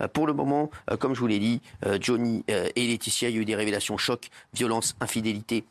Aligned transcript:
Euh, 0.00 0.08
pour 0.08 0.26
le 0.26 0.32
moment, 0.32 0.70
euh, 0.90 0.96
comme 0.96 1.14
je 1.14 1.20
vous 1.20 1.26
l'ai 1.26 1.38
dit, 1.38 1.60
euh, 1.86 1.98
Johnny 2.00 2.44
et 2.48 2.86
Laetitia, 2.86 3.28
il 3.28 3.34
y 3.36 3.38
a 3.38 3.42
eu 3.42 3.44
des 3.44 3.54
révélations 3.56 3.96
choc, 3.98 4.28
violence, 4.54 4.96
infidélité 5.00 5.64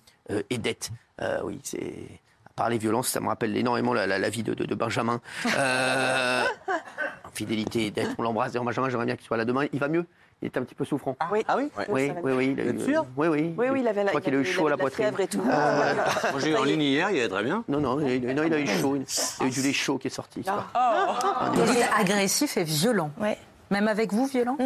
et 0.50 0.58
dette. 0.58 0.92
Euh, 1.22 1.40
oui, 1.44 1.60
c'est. 1.64 2.08
à 2.46 2.54
part 2.56 2.70
les 2.70 2.78
violences, 2.78 3.08
ça 3.08 3.20
me 3.20 3.28
rappelle 3.28 3.56
énormément 3.58 3.94
la, 3.94 4.06
la- 4.06 4.20
la 4.20 4.30
vie 4.30 4.44
de, 4.44 4.54
de- 4.54 4.66
de 4.66 4.76
Benjamin. 4.76 5.20
Euh, 5.58 6.44
infidélité 7.26 7.86
et 7.88 7.92
dette. 7.92 8.10
On 8.18 8.24
l'embrasse. 8.24 8.52
D'ailleurs, 8.52 8.66
Benjamin, 8.66 8.90
j'aimerais 8.90 9.06
bien 9.06 9.16
qu'il 9.16 9.26
soit 9.26 9.38
là 9.38 9.46
demain. 9.46 9.66
Il 9.74 9.80
va 9.80 9.88
mieux 9.88 10.06
Il 10.42 10.46
est 10.48 10.58
un 10.58 10.64
petit 10.64 10.76
peu 10.76 10.86
souffrant. 10.86 11.16
Oui. 11.32 11.44
Ah 11.48 11.56
oui? 11.58 11.70
Oui, 11.90 12.12
oui, 12.24 12.32
oui. 12.34 12.56
il 12.58 12.60
a 12.60 12.72
eu- 12.72 12.80
sûr? 12.86 13.06
Oui, 13.18 13.28
oui. 13.28 13.54
Oui, 13.58 13.68
oui, 13.72 13.80
il 13.82 13.88
avait 13.88 14.02
Je 14.02 14.06
la, 14.06 14.12
crois 14.12 14.22
il 14.22 14.24
qu'il 14.26 14.36
a 14.36 14.38
eu 14.38 14.46
chaud 14.46 14.68
à 14.68 14.70
la 14.72 14.78
poitrine. 14.78 15.06
fièvre 15.06 15.20
et 15.22 15.28
tout. 15.28 15.42
Moi, 15.42 16.40
j'ai 16.40 16.52
eu 16.52 16.56
en 16.56 16.64
ligne 16.64 16.82
hier, 16.82 17.10
il 17.12 17.20
allait 17.20 17.28
très 17.30 17.44
bien. 17.44 17.64
Non, 17.68 17.80
non, 17.80 18.00
il, 18.00 18.22
non, 18.36 18.44
il 18.44 18.54
a 18.54 18.60
eu 18.60 18.68
chaud. 18.68 18.96
Il 18.98 19.02
y 19.42 19.44
a 19.44 19.48
eu 19.48 19.50
du 19.52 19.62
lait 19.62 19.74
chaud 19.74 19.98
qui 19.98 20.08
est 20.08 20.12
sorti. 20.12 20.42
c'est 20.44 20.52
pas- 20.52 21.52
Il 21.56 21.78
est 21.78 21.84
agressif 21.98 22.58
et 22.58 22.64
violent. 22.64 23.12
Ouais. 23.20 23.38
Même 23.72 23.88
avec 23.88 24.14
vous, 24.14 24.26
violent 24.26 24.58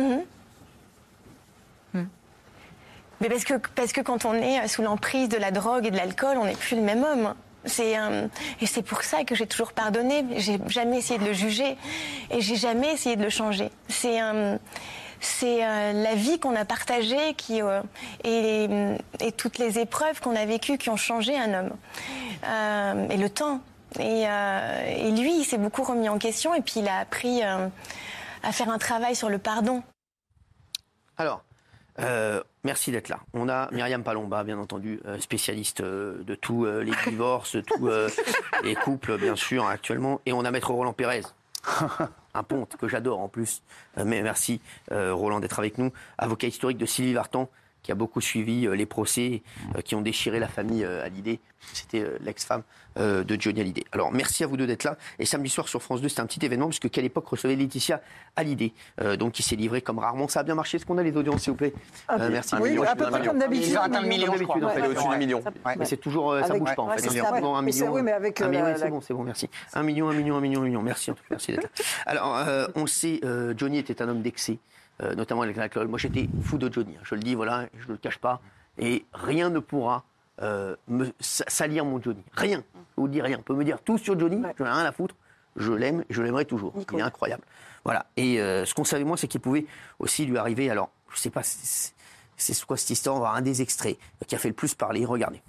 Mais 1.94 3.30
parce 3.30 3.46
que, 3.46 3.54
parce 3.76 3.94
que 3.94 4.02
quand 4.02 4.26
on 4.26 4.34
est 4.34 4.68
sous 4.68 4.82
l'emprise 4.82 5.30
de 5.30 5.38
la 5.38 5.52
drogue 5.52 5.86
et 5.86 5.92
de 5.92 5.96
l'alcool, 5.96 6.38
on 6.38 6.46
n'est 6.46 6.56
plus 6.56 6.76
le 6.76 6.82
même 6.82 7.04
homme. 7.04 7.34
C'est 7.64 7.98
euh, 7.98 8.28
et 8.60 8.66
c'est 8.66 8.82
pour 8.82 9.04
ça 9.04 9.24
que 9.24 9.36
j'ai 9.36 9.48
toujours 9.48 9.72
pardonné. 9.72 10.26
J'ai 10.36 10.60
jamais 10.68 10.98
essayé 10.98 11.18
de 11.18 11.24
le 11.26 11.32
juger 11.32 11.78
et 12.32 12.42
j'ai 12.42 12.58
jamais 12.58 12.92
essayé 12.92 13.16
de 13.16 13.24
le 13.24 13.30
changer. 13.30 13.70
C'est 13.88 14.22
euh, 14.22 14.58
c'est 15.22 15.64
euh, 15.64 15.94
la 15.94 16.16
vie 16.16 16.38
qu'on 16.38 16.54
a 16.58 16.66
partagée 16.66 17.34
qui 17.38 17.62
euh, 17.62 17.82
et, 18.26 18.68
et 19.22 19.32
toutes 19.32 19.58
les 19.58 19.80
épreuves 19.80 20.20
qu'on 20.20 20.36
a 20.36 20.44
vécues 20.46 20.78
qui 20.78 20.90
ont 20.90 20.98
changé 20.98 21.38
un 21.38 21.54
homme 21.54 21.72
Euh, 22.46 23.08
et 23.10 23.16
le 23.16 23.30
temps. 23.30 23.62
Et, 24.00 24.24
et 24.24 25.12
lui, 25.12 25.38
il 25.40 25.46
s'est 25.46 25.58
beaucoup 25.58 25.84
remis 25.84 26.10
en 26.10 26.18
question 26.18 26.54
et 26.54 26.62
puis 26.62 26.82
il 26.82 26.88
a 26.90 26.98
appris 26.98 27.42
à 28.44 28.52
faire 28.52 28.70
un 28.70 28.78
travail 28.78 29.16
sur 29.16 29.30
le 29.30 29.40
pardon. 29.40 29.84
Alors, 31.18 31.44
euh, 32.00 32.42
merci 32.64 32.92
d'être 32.92 33.10
là. 33.10 33.20
On 33.34 33.50
a 33.50 33.70
Myriam 33.72 34.04
Palomba, 34.04 34.44
bien 34.44 34.58
entendu, 34.58 35.00
euh, 35.06 35.20
spécialiste 35.20 35.82
euh, 35.82 36.24
de 36.24 36.36
tous 36.36 36.66
les 36.66 36.94
divorces, 37.08 37.56
de 37.56 37.62
tous 37.62 37.90
les 38.64 38.76
couples, 38.76 39.18
bien 39.18 39.36
sûr, 39.36 39.66
actuellement. 39.66 40.22
Et 40.26 40.34
on 40.34 40.46
a 40.46 40.52
Maître 40.52 40.72
Roland 40.72 40.94
Pérez. 40.94 41.24
Un 42.34 42.44
ponte 42.44 42.76
que 42.78 42.88
j'adore 42.88 43.20
en 43.20 43.28
plus. 43.28 43.62
Mais 43.96 44.22
merci 44.22 44.60
euh, 44.92 45.14
Roland 45.14 45.40
d'être 45.40 45.60
avec 45.60 45.78
nous. 45.78 45.92
Avocat 46.18 46.48
historique 46.48 46.78
de 46.78 46.86
Sylvie 46.86 47.14
Vartan, 47.14 47.50
qui 47.84 47.92
a 47.92 47.96
beaucoup 47.96 48.22
suivi 48.22 48.66
euh, 48.66 48.76
les 48.76 48.86
procès 48.86 49.44
euh, 49.76 49.82
qui 49.82 49.94
ont 49.94 50.02
déchiré 50.02 50.40
la 50.40 50.48
famille 50.48 50.84
euh, 50.84 51.06
Hallyday. 51.06 51.40
C'était 51.74 52.06
l'ex-femme 52.20 52.64
de 52.98 53.38
Johnny 53.40 53.62
Hallyday. 53.62 53.86
Alors 53.94 54.12
merci 54.12 54.44
à 54.44 54.48
vous 54.48 54.58
deux 54.58 54.68
d'être 54.68 54.84
là. 54.84 54.98
Et 55.18 55.26
samedi 55.26 55.50
soir 55.50 55.70
sur 55.70 55.82
France 55.82 56.02
2, 56.02 56.10
c'était 56.10 56.20
un 56.20 56.26
petit 56.26 56.46
événement 56.46 56.68
puisque 56.68 56.90
quelle 56.90 57.06
époque 57.06 57.26
recevait 57.26 57.56
Laetitia 57.56 58.02
Hallyday, 58.36 58.74
donc 59.18 59.32
qui 59.32 59.44
s'est 59.44 59.56
livrée 59.56 59.82
comme 59.82 59.98
rarement. 59.98 60.28
Ça 60.28 60.42
a 60.42 60.44
bien 60.44 60.56
marché. 60.56 60.76
Est-ce 60.76 60.86
qu'on 60.86 60.98
a 60.98 61.04
les 61.04 61.16
audiences, 61.16 61.44
s'il 61.44 61.52
vous 61.52 61.58
plaît? 61.58 61.74
Euh, 62.12 62.30
Merci. 62.30 62.56
Oui, 62.60 62.72
Million, 62.72 62.84
à 62.84 62.98
peu 62.98 63.06
près 63.10 63.26
comme 63.26 63.40
d'habitude. 63.40 63.70
Il 63.70 63.74
va 63.76 63.84
atteindre 63.84 64.02
le 64.02 64.10
million, 64.10 64.34
je 64.36 64.44
crois. 64.44 64.62
En 64.62 64.70
fait. 64.70 64.86
Au-dessus 64.86 65.08
du 65.08 65.18
million. 65.18 65.42
Ouais. 65.66 65.76
Mais 65.78 65.86
c'est 65.86 65.96
toujours, 65.96 66.38
ça 66.46 66.54
bouge 66.54 66.76
pas 66.76 66.82
en 66.82 66.90
ouais, 66.90 66.98
fait. 66.98 67.10
c'est 67.10 67.20
un 67.22 67.62
million. 67.62 67.94
oui, 67.94 68.02
mais 68.04 68.12
avec, 68.12 68.42
un 68.42 68.50
million, 68.50 68.66
c'est 68.78 68.90
bon, 68.90 69.00
c'est 69.00 69.14
bon, 69.14 69.24
merci. 69.24 69.50
Un 69.74 69.84
million, 69.84 70.10
un 70.10 70.14
million, 70.14 70.36
un 70.36 70.42
million, 70.42 70.62
un 70.62 70.66
million. 70.66 70.82
Merci 70.82 71.12
en 71.12 71.14
tout 71.14 71.24
cas, 71.24 71.28
merci 71.32 71.54
d'être 71.54 71.64
là. 71.64 71.70
Alors, 72.06 72.70
on 72.76 72.88
sait, 72.88 73.22
Johnny 73.56 73.78
était 73.78 74.02
un 74.02 74.10
homme 74.10 74.22
d'excès, 74.22 74.58
euh, 75.02 75.16
notamment 75.16 75.42
avec 75.42 75.56
l'alcool. 75.58 75.88
Moi, 75.88 75.98
j'étais 76.00 76.30
fou 76.44 76.58
de 76.58 76.72
Johnny. 76.72 76.96
hein. 76.98 77.02
Je 77.04 77.16
le 77.16 77.22
dis, 77.22 77.36
voilà, 77.36 77.66
je 77.80 77.88
ne 77.88 77.94
le 77.94 77.98
cache 77.98 78.18
pas. 78.20 78.42
Et 78.78 79.06
rien 79.14 79.50
ne 79.50 79.60
pourra 79.60 80.04
euh, 80.42 80.76
me 80.88 81.08
sa- 81.20 81.46
salir 81.48 81.86
mon 81.86 82.02
Johnny. 82.02 82.24
Rien. 82.34 82.64
Je 82.76 83.02
vous 83.02 83.08
dis 83.08 83.22
rien. 83.22 83.38
On 83.40 83.44
peut 83.44 83.56
me 83.56 83.64
dire 83.64 83.80
tout 83.82 83.98
sur 83.98 84.20
Johnny. 84.20 84.42
Je 84.58 84.64
n'ai 84.64 84.70
rien 84.70 84.86
à 84.86 84.92
foutre. 84.92 85.16
Je 85.56 85.72
l'aime 85.72 86.02
et 86.02 86.14
je 86.14 86.22
l'aimerai 86.22 86.46
toujours. 86.46 86.74
Il 86.92 87.00
est 87.00 87.02
incroyable. 87.04 87.44
Voilà. 87.84 88.06
Et 88.18 88.40
euh, 88.42 88.66
ce 88.66 88.74
qu'on 88.74 88.84
savait 88.84 89.04
moi, 89.04 89.18
c'est 89.18 89.28
qu'il 89.28 89.42
pouvait 89.42 89.66
aussi 90.00 90.26
lui 90.26 90.38
arriver. 90.38 90.70
Alors, 90.70 90.90
je 91.14 91.20
sais 91.20 91.30
pas. 91.30 91.44
c'est- 91.44 91.94
quoi 92.66 92.78
cette 92.78 92.90
histoire 92.90 93.16
On 93.16 93.20
va 93.20 93.26
voir 93.28 93.36
un 93.36 93.42
des 93.42 93.62
extraits 93.62 93.98
qui 94.28 94.36
a 94.36 94.38
fait 94.40 94.48
le 94.50 94.56
plus 94.56 94.74
parler. 94.74 95.06
Regardez. 95.06 95.42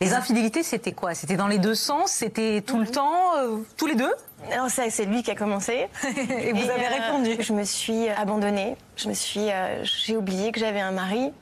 Les 0.00 0.12
infidélités, 0.12 0.62
c'était 0.62 0.92
quoi? 0.92 1.14
C'était 1.14 1.36
dans 1.36 1.48
les 1.48 1.58
deux 1.58 1.74
sens? 1.74 2.12
C'était 2.12 2.60
tout 2.60 2.78
le 2.78 2.86
temps 2.86 3.36
euh, 3.38 3.58
Tous 3.78 3.86
les 3.86 3.94
deux? 3.94 4.12
Alors 4.52 4.68
ça, 4.70 4.88
c'est 4.90 5.04
lui 5.04 5.22
qui 5.22 5.30
a 5.30 5.34
commencé. 5.34 5.88
Et 6.04 6.52
vous 6.52 6.70
avez 6.70 6.86
euh, 6.86 7.04
répondu 7.04 7.36
Je 7.40 7.52
me 7.52 7.64
suis 7.64 8.08
abandonnée. 8.08 8.76
Je 8.96 9.08
me 9.08 9.14
suis, 9.14 9.50
euh, 9.50 9.82
j'ai 9.84 10.16
oublié 10.16 10.52
que 10.52 10.60
j'avais 10.60 10.80
un 10.80 10.92
mari. 10.92 11.32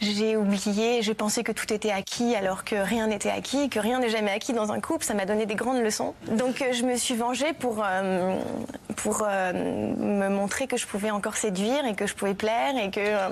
J'ai 0.00 0.36
oublié, 0.36 1.02
j'ai 1.02 1.14
pensé 1.14 1.42
que 1.42 1.50
tout 1.52 1.72
était 1.72 1.90
acquis 1.90 2.36
alors 2.36 2.62
que 2.64 2.76
rien 2.76 3.08
n'était 3.08 3.30
acquis, 3.30 3.68
que 3.68 3.80
rien 3.80 3.98
n'est 3.98 4.10
jamais 4.10 4.30
acquis 4.30 4.52
dans 4.52 4.70
un 4.72 4.80
couple. 4.80 5.04
Ça 5.04 5.14
m'a 5.14 5.26
donné 5.26 5.44
des 5.44 5.56
grandes 5.56 5.80
leçons. 5.82 6.14
Donc 6.30 6.62
euh, 6.62 6.72
je 6.72 6.84
me 6.84 6.96
suis 6.96 7.16
vengée 7.16 7.52
pour 7.52 7.82
euh, 7.84 8.38
pour 8.96 9.24
euh, 9.26 9.52
me 9.52 10.28
montrer 10.28 10.66
que 10.68 10.76
je 10.76 10.86
pouvais 10.86 11.10
encore 11.10 11.36
séduire 11.36 11.84
et 11.84 11.94
que 11.94 12.06
je 12.06 12.14
pouvais 12.14 12.34
plaire 12.34 12.76
et 12.76 12.90
que 12.90 13.00
euh, 13.00 13.28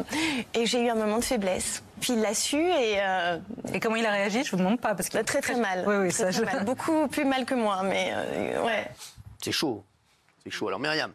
et 0.54 0.66
j'ai 0.66 0.80
eu 0.82 0.88
un 0.90 0.96
moment 0.96 1.18
de 1.18 1.24
faiblesse. 1.24 1.82
Puis 2.00 2.14
il 2.14 2.20
l'a 2.20 2.34
su 2.34 2.56
et 2.58 2.96
euh, 3.00 3.38
Et 3.72 3.78
comment 3.80 3.96
il 3.96 4.04
a 4.04 4.10
réagi? 4.10 4.42
Je 4.44 4.50
vous 4.50 4.56
demande 4.58 4.80
pas 4.80 4.94
parce 4.94 5.08
que 5.08 5.18
très 5.18 5.40
très 5.40 5.56
mal. 5.56 5.84
Oui, 5.86 5.94
oui, 5.96 6.08
Très, 6.08 6.30
ça, 6.32 6.42
très 6.42 6.50
je- 6.52 6.56
mal. 6.56 6.64
Beaucoup 6.64 7.06
plus 7.08 7.24
mal 7.24 7.44
que 7.44 7.54
moi, 7.54 7.82
mais 7.84 8.10
euh, 8.12 8.64
ouais. 8.64 8.86
C'est 9.42 9.52
chaud. 9.52 9.84
C'est 10.44 10.50
chaud. 10.50 10.66
Alors, 10.68 10.80
Myriam. 10.80 11.12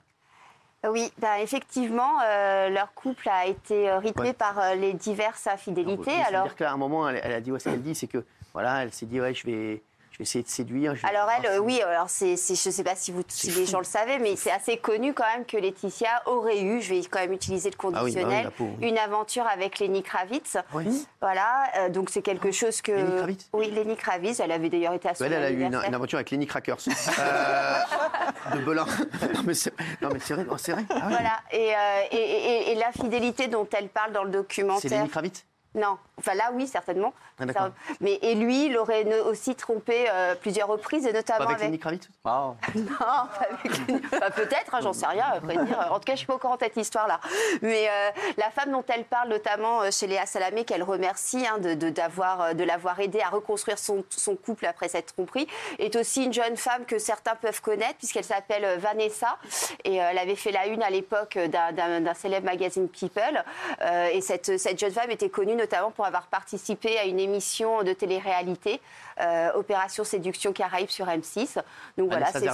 Oui, 0.90 1.12
bah, 1.20 1.40
effectivement, 1.42 2.20
euh, 2.26 2.70
leur 2.70 2.94
couple 2.94 3.30
a 3.30 3.46
été 3.46 3.90
euh, 3.90 4.00
rythmé 4.00 4.30
Ouais. 4.30 4.34
par 4.34 4.58
euh, 4.60 4.74
les 4.74 4.94
diverses 4.94 5.46
infidélités. 5.46 6.10
Veut 6.16 6.26
Alors, 6.28 6.44
dire 6.44 6.56
qu'à 6.56 6.72
un 6.72 6.78
moment, 6.78 7.08
elle, 7.08 7.22
elle 7.24 7.34
a 7.34 7.42
dit, 7.42 7.52
ouais, 7.52 7.60
ce 7.60 7.70
qu'elle 7.70 7.84
dit, 7.84 7.94
c'est 7.94 8.08
que, 8.08 8.26
voilà, 8.54 8.82
elle 8.84 8.92
s'est 8.92 9.06
dit, 9.06 9.22
ouais, 9.22 9.34
je 9.34 9.46
vais, 9.46 9.84
je 10.12 10.18
vais 10.18 10.24
essayer 10.24 10.44
de 10.44 10.50
séduire. 10.50 10.94
je 10.96 11.08
alors 11.08 11.28
elle, 11.38 11.46
euh, 11.46 11.58
oui, 11.60 11.82
alors 11.82 12.10
c'est, 12.10 12.36
c'est- 12.36 12.56
je 12.62 12.70
ne 12.70 12.74
sais 12.74 12.84
pas 12.84 12.96
si, 12.96 13.12
vous, 13.12 13.24
si 13.28 13.50
C'est 13.52 13.60
les 13.60 13.66
gens 13.66 13.80
le 13.80 13.86
savaient, 13.86 14.20
mais 14.20 14.36
c'est 14.36 14.52
assez 14.52 14.78
connu 14.78 15.14
quand 15.14 15.24
même 15.34 15.46
que 15.46 15.56
Laetitia 15.58 16.10
aurait 16.26 16.62
eu, 16.62 16.82
je 16.82 16.94
vais 16.94 17.02
quand 17.10 17.20
même 17.20 17.34
utiliser 17.34 17.70
le 17.70 17.76
Ah 17.82 17.88
oui, 17.88 17.92
bah 17.94 18.02
oui, 18.04 18.12
conditionnel, 18.14 18.52
la 18.82 18.88
une 18.88 18.98
aventure 18.98 19.48
avec 19.48 19.80
Lenny 19.80 20.04
Kravitz. 20.04 20.58
Oui. 20.74 21.08
Voilà, 21.22 21.64
euh, 21.78 21.90
donc 21.90 22.10
c'est 22.10 22.22
quelque 22.22 22.52
chose 22.52 22.82
que... 22.82 22.92
Lenny 22.92 23.18
Kravitz? 23.18 23.50
Oui, 23.54 23.72
Lenny 23.72 23.96
Kravitz, 23.96 24.40
elle 24.42 24.52
avait 24.52 24.70
d'ailleurs 24.70 24.94
été 24.94 25.08
à 25.10 25.16
son 25.16 25.24
Elle, 25.24 25.34
elle 25.34 25.44
a 25.44 25.50
eu 25.52 25.62
une, 25.64 25.76
aventure 25.76 26.18
avec 26.18 26.32
Lenny 26.32 26.46
Crackers. 26.48 26.78
Euh, 27.20 28.56
de 28.56 28.62
Belin. 28.62 28.86
non, 29.36 29.42
mais 29.46 29.54
c'est 29.54 29.74
non, 30.02 30.10
mais 30.12 30.20
c'est 30.20 30.34
vrai. 30.34 30.46
c'est 30.58 30.72
vrai. 30.72 30.84
Ah 30.90 30.96
ouais. 30.96 31.02
Voilà, 31.10 31.40
et, 31.52 31.74
euh, 31.76 32.02
et, 32.12 32.16
et- 32.18 32.72
et 32.72 32.76
l'infidélité 32.76 33.48
dont 33.48 33.68
elle 33.78 33.90
parle 33.90 34.12
dans 34.12 34.24
le 34.24 34.32
C'est 34.32 34.38
documentaire... 34.38 34.92
Lenny 35.00 35.10
Kravitz? 35.10 35.46
Non, 35.76 35.98
enfin 36.22 36.36
là 36.36 36.52
oui 36.54 36.68
certainement. 36.68 37.14
Ah. 37.40 37.44
Ça- 37.54 37.72
mais 38.00 38.20
et 38.22 38.36
lui, 38.36 38.68
il 38.68 38.78
aurait 38.78 39.04
ne- 39.04 39.20
aussi 39.22 39.56
trompé 39.56 40.06
euh, 40.10 40.36
plusieurs 40.36 40.68
reprises, 40.68 41.06
et 41.06 41.12
Pas 41.12 41.18
notamment 41.18 41.40
avec 41.46 41.56
avec. 41.56 41.64
Lenny 41.68 41.80
Kravitz 41.80 42.08
Ah. 42.24 42.54
Non, 42.76 42.84
pas 42.98 43.30
avec 43.50 43.88
Lenny- 43.88 44.02
Enfin, 44.14 44.30
peut-être, 44.32 44.76
hein, 44.76 44.80
j'en 44.82 44.94
sais 44.94 45.08
rien. 45.08 45.26
Après 45.36 45.56
dire. 45.58 45.88
En 45.92 45.96
tout 46.00 46.06
cas, 46.06 46.14
je 46.14 46.18
suis 46.20 46.28
pas 46.28 46.36
au 46.36 46.38
courant 46.38 46.56
de 46.56 46.60
cette 46.64 46.78
histoire-là. 46.78 47.20
Mais 47.62 47.88
euh, 47.90 48.10
la 48.38 48.52
femme 48.52 48.72
dont 48.72 48.84
elle 48.94 49.06
parle, 49.06 49.30
notamment 49.30 49.82
euh, 49.82 49.90
chez 49.92 50.06
Léa 50.08 50.26
Salamé, 50.26 50.66
qu'elle 50.66 50.84
remercie 50.84 51.46
hein, 51.48 51.58
de, 51.58 51.74
de- 51.74 51.90
d'avoir, 51.90 52.42
euh, 52.42 52.54
de 52.54 52.64
l'avoir 52.64 53.00
aidé 53.00 53.22
à 53.22 53.30
reconstruire 53.30 53.80
son, 53.80 54.04
son 54.10 54.36
couple 54.36 54.66
après 54.68 54.88
cette 54.88 55.08
tromperie, 55.16 55.48
est 55.80 55.96
aussi 55.96 56.26
une 56.26 56.34
jeune 56.34 56.58
femme 56.58 56.86
que 56.86 57.00
certains 57.00 57.36
peuvent 57.36 57.62
connaître 57.62 57.98
puisqu'elle 57.98 58.24
s'appelle 58.26 58.66
euh, 58.66 58.78
Vanessa 58.78 59.38
et 59.84 60.02
euh, 60.02 60.08
elle 60.12 60.18
avait 60.20 60.36
fait 60.36 60.52
la 60.52 60.68
une 60.68 60.84
à 60.84 60.90
l'époque 60.90 61.38
d'un, 61.38 61.72
d'un- 61.72 62.02
d'un 62.02 62.14
célèbre 62.14 62.46
magazine 62.46 62.88
People. 62.90 63.44
Euh, 63.82 64.08
et 64.12 64.22
cette, 64.22 64.58
cette 64.60 64.80
jeune 64.80 64.92
femme 64.92 65.10
était 65.12 65.30
connue 65.30 65.56
notamment 65.56 65.92
pour 65.92 66.06
avoir 66.06 66.11
participé 66.28 66.98
à 66.98 67.06
une 67.06 67.20
émission 67.20 67.84
de 67.84 67.94
télé-réalité, 67.94 68.82
euh, 69.20 69.52
Opération 69.54 70.04
Séduction 70.04 70.54
Caraïbes 70.54 70.90
sur 70.90 71.08
M6. 71.08 71.56
Donc 71.98 72.10
voilà, 72.10 72.32
Vanessa 72.32 72.40
c'est 72.40 72.46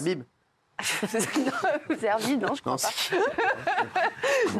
non, 1.40 2.38
non, 2.40 2.56
je 2.56 2.62
crois 2.62 2.74
Non, 2.74 2.78
pas. 2.78 4.00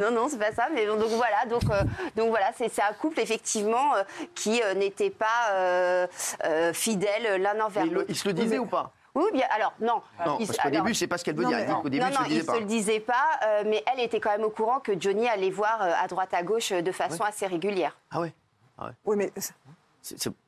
non, 0.00 0.10
non, 0.10 0.28
c'est 0.28 0.38
pas 0.38 0.52
ça. 0.52 0.66
Mais 0.74 0.84
donc, 0.86 0.98
donc 0.98 1.10
voilà, 1.10 1.46
donc, 1.48 1.62
euh, 1.70 1.82
donc 2.16 2.30
voilà, 2.30 2.50
c'est 2.56 2.82
un 2.82 2.92
couple 2.92 3.20
effectivement 3.20 3.94
euh, 3.94 4.02
qui 4.34 4.60
euh, 4.62 4.74
n'était 4.74 5.10
pas 5.10 6.08
fidèles 6.72 7.40
l'un 7.40 7.60
envers 7.60 7.86
l'autre. 7.86 8.06
il 8.08 8.16
se 8.16 8.26
le 8.26 8.34
disait 8.34 8.58
ou 8.58 8.66
pas? 8.66 8.92
Oui, 9.14 9.24
bien. 9.32 9.46
Alors 9.54 9.72
non. 9.80 10.02
Non, 10.26 10.38
Il- 10.40 10.46
parce 10.46 10.58
qu'au 10.58 10.70
début, 10.70 10.92
je 10.92 10.98
sais 10.98 11.06
pas 11.06 11.18
ce 11.18 11.24
qu'elle 11.24 11.36
veut 11.36 11.44
non, 11.44 11.50
dire. 11.50 11.64
Dit 11.64 11.72
qu'au 11.82 11.88
début, 11.88 12.04
non, 12.04 12.10
non, 12.10 12.16
se 12.16 12.22
le 12.22 12.28
disait 12.28 12.40
il 12.40 12.46
pas. 12.46 12.54
se 12.54 12.58
le 12.58 12.64
disait 12.66 13.00
pas, 13.00 13.40
mais 13.66 13.84
elle 13.92 14.00
était 14.00 14.20
quand 14.20 14.30
même 14.30 14.44
au 14.44 14.50
courant 14.50 14.80
que 14.80 14.98
Johnny 15.00 15.28
allait 15.28 15.50
voir 15.50 15.80
à 15.80 16.06
droite 16.08 16.34
à 16.34 16.42
gauche 16.42 16.72
de 16.72 16.92
façon 16.92 17.22
assez 17.22 17.46
régulière. 17.46 17.96
Ah 18.10 18.20
ouais 18.20 18.32
Oui, 19.04 19.16
mais, 19.16 19.32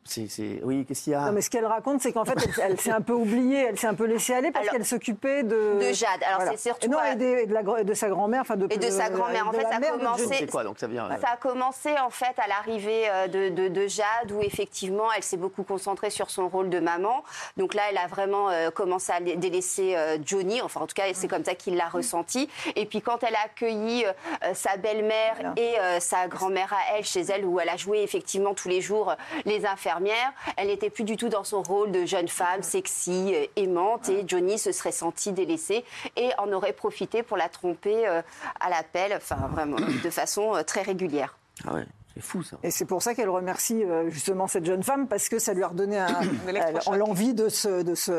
C'est- 0.04 0.60
Oui, 0.64 0.84
qu'est-ce 0.86 1.04
qu'il 1.04 1.12
y 1.12 1.16
a? 1.16 1.20
Non, 1.26 1.32
mais 1.32 1.40
ce 1.40 1.50
qu'elle 1.50 1.66
raconte, 1.66 2.00
c'est 2.00 2.12
qu'en 2.12 2.24
fait, 2.24 2.34
elle, 2.36 2.70
elle 2.72 2.80
s'est 2.80 2.90
un 2.90 3.00
peu 3.00 3.12
oubliée, 3.12 3.66
elle 3.68 3.78
s'est 3.78 3.86
un 3.86 3.94
peu 3.94 4.06
laissée 4.06 4.34
aller 4.34 4.50
parce 4.50 4.68
qu'elle 4.68 4.84
s'occupait 4.84 5.42
de. 5.44 5.78
de 5.80 5.92
Jade. 5.92 6.20
Alors, 6.26 6.50
c'est 6.50 6.58
surtout, 6.68 6.86
Et 6.86 6.88
non, 6.88 6.98
euh, 6.98 7.12
et 7.12 7.16
des- 7.16 7.42
et 7.42 7.46
de, 7.46 7.54
la 7.54 7.62
de 7.62 7.94
sa 7.94 8.08
grand-mère, 8.08 8.40
enfin 8.40 8.56
de. 8.56 8.66
Et 8.70 8.78
de 8.78 8.90
sa 8.90 9.08
grand-mère. 9.10 9.46
En 9.48 9.52
fait, 9.52 9.62
ça 9.62 9.76
a 9.76 9.80
commencé- 9.98 10.46
quoi 10.46 10.64
donc 10.64 10.78
ça 10.78 10.86
euh, 10.86 11.16
Ça 11.20 11.28
a 11.32 11.36
commencé 11.36 11.90
en 12.04 12.10
fait 12.10 12.34
à 12.38 12.48
l'arrivée 12.48 13.08
euh, 13.08 13.28
de, 13.28 13.48
de- 13.50 13.68
de 13.68 13.86
Jade 13.86 14.32
où 14.32 14.42
effectivement 14.42 15.12
elle 15.16 15.22
s'est 15.22 15.36
beaucoup 15.36 15.62
concentrée 15.62 16.10
sur 16.10 16.30
son 16.30 16.48
rôle 16.48 16.70
de 16.70 16.80
maman. 16.80 17.22
Donc 17.56 17.74
là 17.74 17.82
elle 17.90 17.98
a 17.98 18.06
vraiment 18.06 18.50
euh, 18.50 18.70
commencé 18.70 19.12
à 19.12 19.20
dé- 19.20 19.36
délaisser 19.36 19.94
euh, 19.96 20.18
Johnny, 20.24 20.60
enfin 20.62 20.80
en 20.80 20.86
tout 20.86 20.94
cas 20.94 21.04
c'est 21.14 21.28
comme 21.28 21.44
ça 21.44 21.54
qu'il 21.54 21.76
l'a 21.76 21.88
ressenti. 21.88 22.48
Et 22.76 22.86
puis 22.86 23.00
quand 23.00 23.22
elle 23.22 23.34
a 23.34 23.44
accueilli 23.44 24.04
euh, 24.06 24.12
euh, 24.44 24.54
sa 24.54 24.76
belle-mère 24.76 25.34
Voilà. 25.36 25.52
et 25.56 25.78
euh, 25.78 26.00
sa 26.00 26.26
grand-mère 26.28 26.72
à 26.72 26.96
elle 26.98 27.04
chez 27.04 27.20
elle 27.20 27.44
où 27.44 27.60
elle 27.60 27.68
a 27.68 27.76
joué 27.76 28.02
effectivement 28.02 28.54
tous 28.54 28.68
les 28.68 28.80
jours 28.80 29.10
euh, 29.10 29.14
les 29.50 29.66
infirmières. 29.66 30.32
Elle 30.56 30.68
n'était 30.68 30.90
plus 30.90 31.04
du 31.04 31.16
tout 31.16 31.28
dans 31.28 31.44
son 31.44 31.62
rôle 31.62 31.90
de 31.92 32.06
jeune 32.06 32.28
femme 32.28 32.62
sexy, 32.62 33.34
euh, 33.34 33.46
aimante, 33.56 34.08
et 34.08 34.24
Johnny 34.26 34.58
se 34.58 34.72
serait 34.72 34.92
senti 34.92 35.32
délaissé 35.32 35.84
et 36.16 36.30
en 36.38 36.50
aurait 36.52 36.72
profité 36.72 37.22
pour 37.22 37.36
la 37.36 37.48
tromper 37.48 38.06
euh, 38.08 38.22
à 38.60 38.70
l'appel, 38.70 39.12
enfin 39.16 39.48
vraiment 39.52 39.76
de 39.76 40.10
façon 40.10 40.54
euh, 40.54 40.62
très 40.62 40.82
régulière. 40.82 41.36
Ah 41.66 41.74
ouais, 41.74 41.84
c'est 42.14 42.22
fou 42.22 42.42
ça. 42.42 42.56
Et 42.62 42.70
c'est 42.70 42.84
pour 42.86 43.02
ça 43.02 43.14
qu'elle 43.14 43.28
remercie 43.28 43.84
euh, 43.84 44.08
justement 44.10 44.46
cette 44.46 44.64
jeune 44.64 44.82
femme 44.82 45.08
parce 45.08 45.28
que 45.28 45.38
ça 45.38 45.52
lui 45.52 45.62
a 45.62 45.68
redonné 45.68 46.04
l'envie 46.96 47.34
de 47.34 47.48
se, 47.48 47.82
de 47.82 47.94
se 47.94 48.12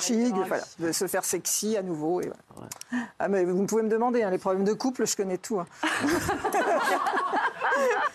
chic, 0.00 0.32
de, 0.34 0.40
voilà, 0.42 0.64
de 0.78 0.92
se 0.92 1.06
faire 1.06 1.24
sexy 1.24 1.76
à 1.76 1.82
nouveau. 1.82 2.20
et 2.20 2.30
voilà. 2.54 2.70
Ah, 3.18 3.28
mais 3.28 3.44
vous 3.44 3.66
pouvez 3.66 3.82
me 3.82 3.88
demander, 3.88 4.22
hein, 4.22 4.30
les 4.30 4.38
problèmes 4.38 4.64
de 4.64 4.72
couple, 4.72 5.06
je 5.06 5.16
connais 5.16 5.38
tout. 5.38 5.60
hein. 5.60 5.66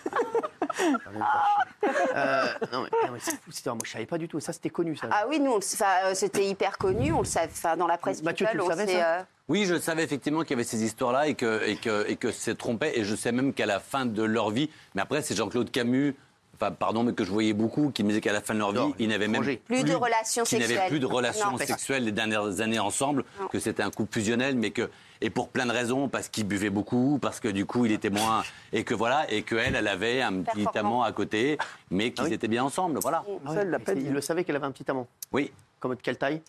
Euh, 0.80 2.46
non, 2.72 2.82
mais, 2.82 3.06
non, 3.06 3.12
mais 3.12 3.18
c'est 3.20 3.32
fou 3.32 3.38
cette 3.46 3.56
histoire. 3.56 3.76
Moi, 3.76 3.82
je 3.84 3.92
savais 3.92 4.06
pas 4.06 4.18
du 4.18 4.28
tout. 4.28 4.40
Ça, 4.40 4.52
c'était 4.52 4.70
connu, 4.70 4.96
ça. 4.96 5.08
Ah 5.10 5.24
oui, 5.28 5.38
nous, 5.40 5.54
euh, 5.54 6.14
c'était 6.14 6.44
hyper 6.44 6.78
connu, 6.78 7.12
on 7.12 7.20
le 7.20 7.24
savait, 7.24 7.48
enfin, 7.50 7.76
dans 7.76 7.86
la 7.86 7.98
presse 7.98 8.22
Mathieu, 8.22 8.46
tu 8.50 8.56
le 8.56 8.64
savais, 8.64 8.86
ça 8.86 9.18
euh, 9.18 9.22
Oui, 9.48 9.66
je 9.66 9.78
savais 9.78 10.02
effectivement 10.02 10.42
qu'il 10.42 10.50
y 10.50 10.54
avait 10.54 10.64
ces 10.64 10.82
histoires-là 10.82 11.28
et 11.28 11.34
que, 11.34 11.66
et 11.66 11.76
que, 11.76 12.08
et 12.08 12.16
que 12.16 12.32
se 12.32 12.50
trompaient. 12.50 12.98
Et 12.98 13.04
je 13.04 13.14
sais 13.14 13.32
même 13.32 13.52
qu'à 13.52 13.66
la 13.66 13.80
fin 13.80 14.06
de 14.06 14.22
leur 14.22 14.50
vie, 14.50 14.70
mais 14.94 15.02
après, 15.02 15.22
c'est 15.22 15.34
Jean-Claude 15.36 15.70
Camus, 15.70 16.14
enfin, 16.54 16.72
pardon, 16.72 17.02
mais 17.02 17.12
que 17.12 17.24
je 17.24 17.30
voyais 17.30 17.52
beaucoup, 17.52 17.90
qui 17.90 18.02
me 18.02 18.08
disait 18.08 18.20
qu'à 18.20 18.32
la 18.32 18.40
fin 18.40 18.54
de 18.54 18.58
leur 18.58 18.72
vie, 18.72 18.78
Non, 18.78 18.94
ils 18.98 19.08
n'avaient 19.08 19.28
même. 19.28 19.42
Plus 19.42 19.84
de 19.84 19.94
relations 19.94 20.44
qu'ils 20.44 20.58
n'avaient 20.58 20.68
sexuelles. 20.74 20.90
plus 20.90 21.00
de 21.00 21.06
relations 21.06 21.50
Non. 21.52 21.58
sexuelles 21.58 22.04
les 22.04 22.12
dernières 22.12 22.60
années 22.60 22.78
ensemble, 22.78 23.24
que 23.50 23.58
c'était 23.58 23.82
un 23.82 23.90
couple 23.90 24.12
fusionnel, 24.12 24.56
mais 24.56 24.70
que 24.70 24.90
et 25.20 25.30
pour 25.30 25.48
plein 25.48 25.66
de 25.66 25.72
raisons, 25.72 26.08
parce 26.08 26.28
qu'il 26.28 26.46
buvait 26.46 26.70
beaucoup, 26.70 27.18
parce 27.20 27.40
que 27.40 27.48
du 27.48 27.66
coup 27.66 27.86
il 27.86 27.92
était 27.92 28.10
moins 28.10 28.42
et 28.72 28.84
que 28.84 28.94
voilà 28.94 29.24
et 29.30 29.42
que 29.42 29.54
elle, 29.56 29.76
elle 29.76 29.88
avait 29.88 30.22
un 30.22 30.42
petit 30.42 30.66
amant 30.78 31.02
à 31.02 31.12
côté, 31.12 31.58
mais 31.90 32.10
qu'ils 32.12 32.24
Ah 32.24 32.28
oui 32.28 32.34
étaient 32.34 32.48
bien 32.48 32.64
ensemble, 32.64 32.98
voilà. 33.00 33.24
Ah 33.46 33.64
l'a. 33.64 33.78
Il 33.94 34.12
le 34.12 34.20
savait 34.20 34.44
qu'elle 34.44 34.56
avait 34.56 34.66
un 34.66 34.72
petit 34.72 34.90
amant. 34.90 35.06
Oui. 35.32 35.52
Comme 35.80 35.94
de 35.94 36.00
quelle 36.00 36.16
taille? 36.18 36.42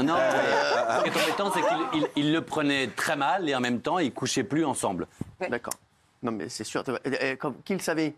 Non, 0.00 0.16
ce 0.16 1.02
qui 1.04 1.08
est 1.08 1.22
embêtant, 1.22 1.52
c'est 1.52 1.60
qu'il 1.60 2.00
il- 2.02 2.08
il 2.16 2.32
le 2.32 2.40
prenait 2.40 2.88
très 2.88 3.14
mal 3.16 3.48
et 3.48 3.54
en 3.54 3.60
même 3.60 3.80
temps, 3.80 3.98
ils 3.98 4.12
couchaient 4.12 4.42
plus 4.42 4.64
ensemble. 4.64 5.06
D'accord. 5.48 5.74
Non, 6.22 6.32
mais 6.32 6.48
c'est 6.48 6.64
sûr. 6.64 6.82
Euh, 6.88 6.98
euh, 7.06 7.36
comme- 7.36 7.56
Qui 7.64 7.74
le 7.74 7.80
savait? 7.80 8.14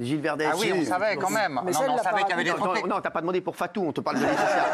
Gilles 0.00 0.20
Verdès. 0.20 0.46
Ah 0.50 0.56
oui, 0.58 0.72
on 0.74 0.84
savait 0.84 1.16
quand 1.16 1.30
même. 1.30 1.60
Mais 1.64 1.70
non, 1.70 1.80
mais 1.82 1.88
on 1.90 1.98
savait 1.98 2.10
pas 2.10 2.20
qu'il 2.22 2.30
y 2.30 2.32
avait 2.32 2.44
des 2.44 2.50
Non, 2.50 2.56
trompés. 2.56 2.80
non, 2.82 2.88
non, 2.96 3.00
t'as 3.00 3.10
pas 3.10 3.20
demandé 3.20 3.40
pour 3.40 3.54
Fatou, 3.56 3.84
on 3.86 3.92
te 3.92 4.00
parle 4.00 4.16
de 4.18 4.22
Laetitia. 4.24 4.64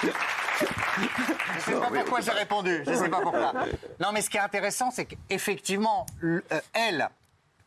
Je 1.56 1.60
sais 1.60 1.74
pas 1.90 2.00
pourquoi 2.00 2.20
j'ai 2.20 2.30
répondu. 2.30 2.82
Je 2.86 2.94
sais 2.94 3.08
pas 3.08 3.20
pourquoi. 3.20 3.52
Non, 4.00 4.08
mais 4.12 4.22
ce 4.22 4.30
qui 4.30 4.36
est 4.36 4.40
intéressant, 4.40 4.90
c'est 4.90 5.04
qu'effectivement, 5.06 6.06
euh, 6.24 6.40
elle, 6.72 7.08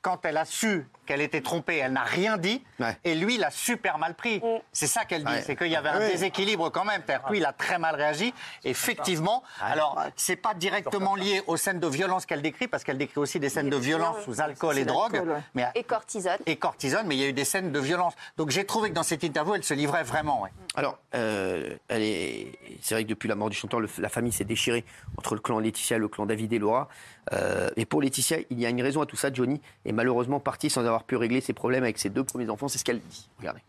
quand 0.01 0.25
elle 0.25 0.37
a 0.37 0.45
su 0.45 0.87
qu'elle 1.05 1.21
était 1.21 1.41
trompée, 1.41 1.77
elle 1.77 1.94
n'a 1.94 2.03
rien 2.03 2.38
dit. 2.38 2.63
Ouais. 2.79 2.97
Et 3.03 3.15
lui, 3.15 3.35
il 3.35 3.44
a 3.44 3.51
super 3.51 3.97
mal 3.97 4.13
pris. 4.15 4.41
C'est 4.71 4.88
ça 4.88 5.05
qu'elle 5.05 5.23
dit. 5.23 5.31
Ouais. 5.31 5.41
C'est 5.41 5.55
qu'il 5.55 5.67
y 5.67 5.75
avait 5.75 5.89
un 5.89 6.00
déséquilibre 6.00 6.69
quand 6.71 6.85
même. 6.85 7.01
C'est-à-dire 7.05 7.25
que 7.27 7.31
lui, 7.31 7.39
il 7.39 7.45
a 7.45 7.53
très 7.53 7.77
mal 7.79 7.95
réagi. 7.95 8.33
Effectivement. 8.63 9.44
Alors, 9.61 10.01
c'est 10.15 10.35
pas 10.35 10.53
directement 10.53 11.15
lié 11.15 11.41
aux 11.47 11.57
scènes 11.57 11.79
de 11.79 11.88
violence 11.88 12.25
qu'elle 12.25 12.41
décrit, 12.41 12.67
parce 12.67 12.83
qu'elle 12.83 12.97
décrit 12.97 13.19
aussi 13.19 13.39
des 13.39 13.50
scènes 13.50 13.69
de 13.69 13.77
violence 13.77 14.23
sous 14.25 14.41
alcool 14.41 14.77
et 14.77 14.85
drogue. 14.85 15.21
Mais 15.53 15.65
Et 15.75 15.83
cortisone. 15.83 16.38
et 16.45 16.55
cortisone, 16.55 17.06
mais 17.07 17.15
il 17.15 17.21
y 17.21 17.25
a 17.25 17.27
eu 17.27 17.33
des 17.33 17.45
scènes 17.45 17.71
de 17.71 17.79
violence. 17.79 18.13
Donc 18.38 18.49
j'ai 18.49 18.65
trouvé 18.65 18.89
que 18.89 18.95
dans 18.95 19.03
cette 19.03 19.23
interview, 19.23 19.56
elle 19.56 19.63
se 19.63 19.73
livrait 19.73 20.03
vraiment. 20.03 20.41
ouais. 20.41 20.49
Alors, 20.75 20.97
euh, 21.15 21.75
elle 21.88 22.01
est... 22.01 22.51
c'est 22.81 22.95
vrai 22.95 23.03
que 23.03 23.09
depuis 23.09 23.27
la 23.29 23.35
mort 23.35 23.49
du 23.49 23.56
chanteur, 23.56 23.79
le- 23.79 23.89
la 23.99 24.09
famille 24.09 24.31
s'est 24.31 24.44
déchirée 24.44 24.83
entre 25.17 25.35
le 25.35 25.41
clan 25.41 25.59
Laetitia 25.59 25.97
et 25.97 25.99
le 25.99 26.07
clan 26.07 26.25
David 26.25 26.51
et 26.53 26.59
Laura. 26.59 26.88
Euh, 27.31 27.69
et 27.77 27.85
pour 27.85 28.01
Laetitia, 28.01 28.38
il 28.49 28.59
y 28.59 28.65
a 28.65 28.69
une 28.69 28.81
raison 28.81 29.01
à 29.01 29.06
tout 29.06 29.15
ça. 29.15 29.31
Johnny 29.31 29.61
est 29.85 29.91
malheureusement 29.91 30.39
parti 30.39 30.69
sans 30.69 30.81
avoir 30.81 30.93
pu 31.01 31.16
régler 31.16 31.42
ses 31.42 31.54
problèmes 31.54 31.81
avec 31.84 31.98
ses 31.98 32.10
deux 32.10 32.24
premiers 32.24 32.51
enfants. 32.51 32.68
C'est 32.68 32.78
ce 32.78 32.84
qu'elle 32.84 33.00
dit. 33.00 33.28
Regardez. 33.40 33.62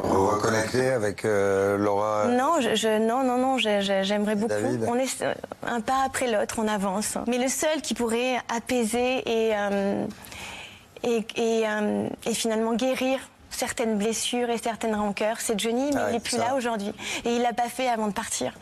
Vous 0.00 0.28
reconnectez 0.28 0.88
avec 0.90 1.24
euh, 1.26 1.76
Laura 1.76 2.28
Non, 2.28 2.60
je, 2.60 2.74
je- 2.76 2.98
non, 3.06 3.24
non, 3.24 3.36
non, 3.36 3.58
je- 3.58 4.00
j'aimerais 4.04 4.36
beaucoup. 4.36 4.48
David 4.54 4.84
On 4.88 4.94
est 4.94 5.22
euh, 5.22 5.34
un 5.66 5.80
pas 5.80 6.04
après 6.06 6.30
l'autre, 6.30 6.54
on 6.58 6.68
avance. 6.68 7.18
Mais 7.26 7.36
le 7.36 7.48
seul 7.48 7.82
qui 7.82 7.92
pourrait 7.94 8.36
apaiser 8.48 9.18
et, 9.26 9.50
euh, 9.56 10.06
et, 11.02 11.26
et, 11.36 11.64
euh, 11.68 12.08
et 12.26 12.32
finalement 12.34 12.74
guérir 12.74 13.18
certaines 13.58 13.98
blessures 13.98 14.48
et 14.50 14.58
certaines 14.58 14.94
rancœurs, 14.94 15.40
c'est 15.40 15.58
Johnny, 15.58 15.90
mais 15.92 16.00
Ah 16.00 16.08
il 16.10 16.12
n'est 16.14 16.20
plus 16.20 16.36
ça. 16.36 16.44
là 16.48 16.54
aujourd'hui. 16.54 16.92
Et 17.24 17.34
il 17.36 17.42
l'a 17.42 17.52
pas 17.52 17.68
fait 17.68 17.88
avant 17.88 18.06
de 18.08 18.12
partir. 18.12 18.52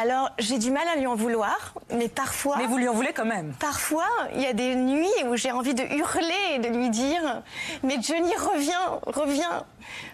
Alors, 0.00 0.30
j'ai 0.38 0.58
du 0.58 0.70
mal 0.70 0.86
à 0.88 0.96
lui 0.96 1.06
en 1.06 1.16
vouloir, 1.16 1.74
mais 1.92 2.08
parfois... 2.08 2.56
Mais 2.58 2.66
vous 2.66 2.78
lui 2.78 2.88
en 2.88 2.94
voulez 2.94 3.12
quand 3.12 3.24
même. 3.24 3.52
Parfois, 3.58 4.06
il 4.34 4.40
y 4.40 4.46
a 4.46 4.52
des 4.52 4.76
nuits 4.76 5.08
où 5.26 5.36
j'ai 5.36 5.50
envie 5.50 5.74
de 5.74 5.82
hurler 5.82 6.54
et 6.54 6.58
de 6.60 6.68
lui 6.68 6.90
dire 6.90 7.42
Mais 7.82 8.00
Johnny, 8.00 8.32
reviens, 8.36 9.00
reviens, 9.06 9.64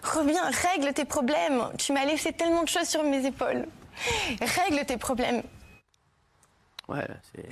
reviens, 0.02 0.42
règle 0.72 0.92
tes 0.94 1.04
problèmes. 1.04 1.62
Tu 1.78 1.92
m'as 1.92 2.04
laissé 2.06 2.32
tellement 2.32 2.62
de 2.62 2.68
choses 2.68 2.88
sur 2.88 3.02
mes 3.04 3.24
épaules. 3.26 3.66
Règle 4.40 4.84
tes 4.86 4.96
problèmes. 4.96 5.42
Ouais, 6.88 7.04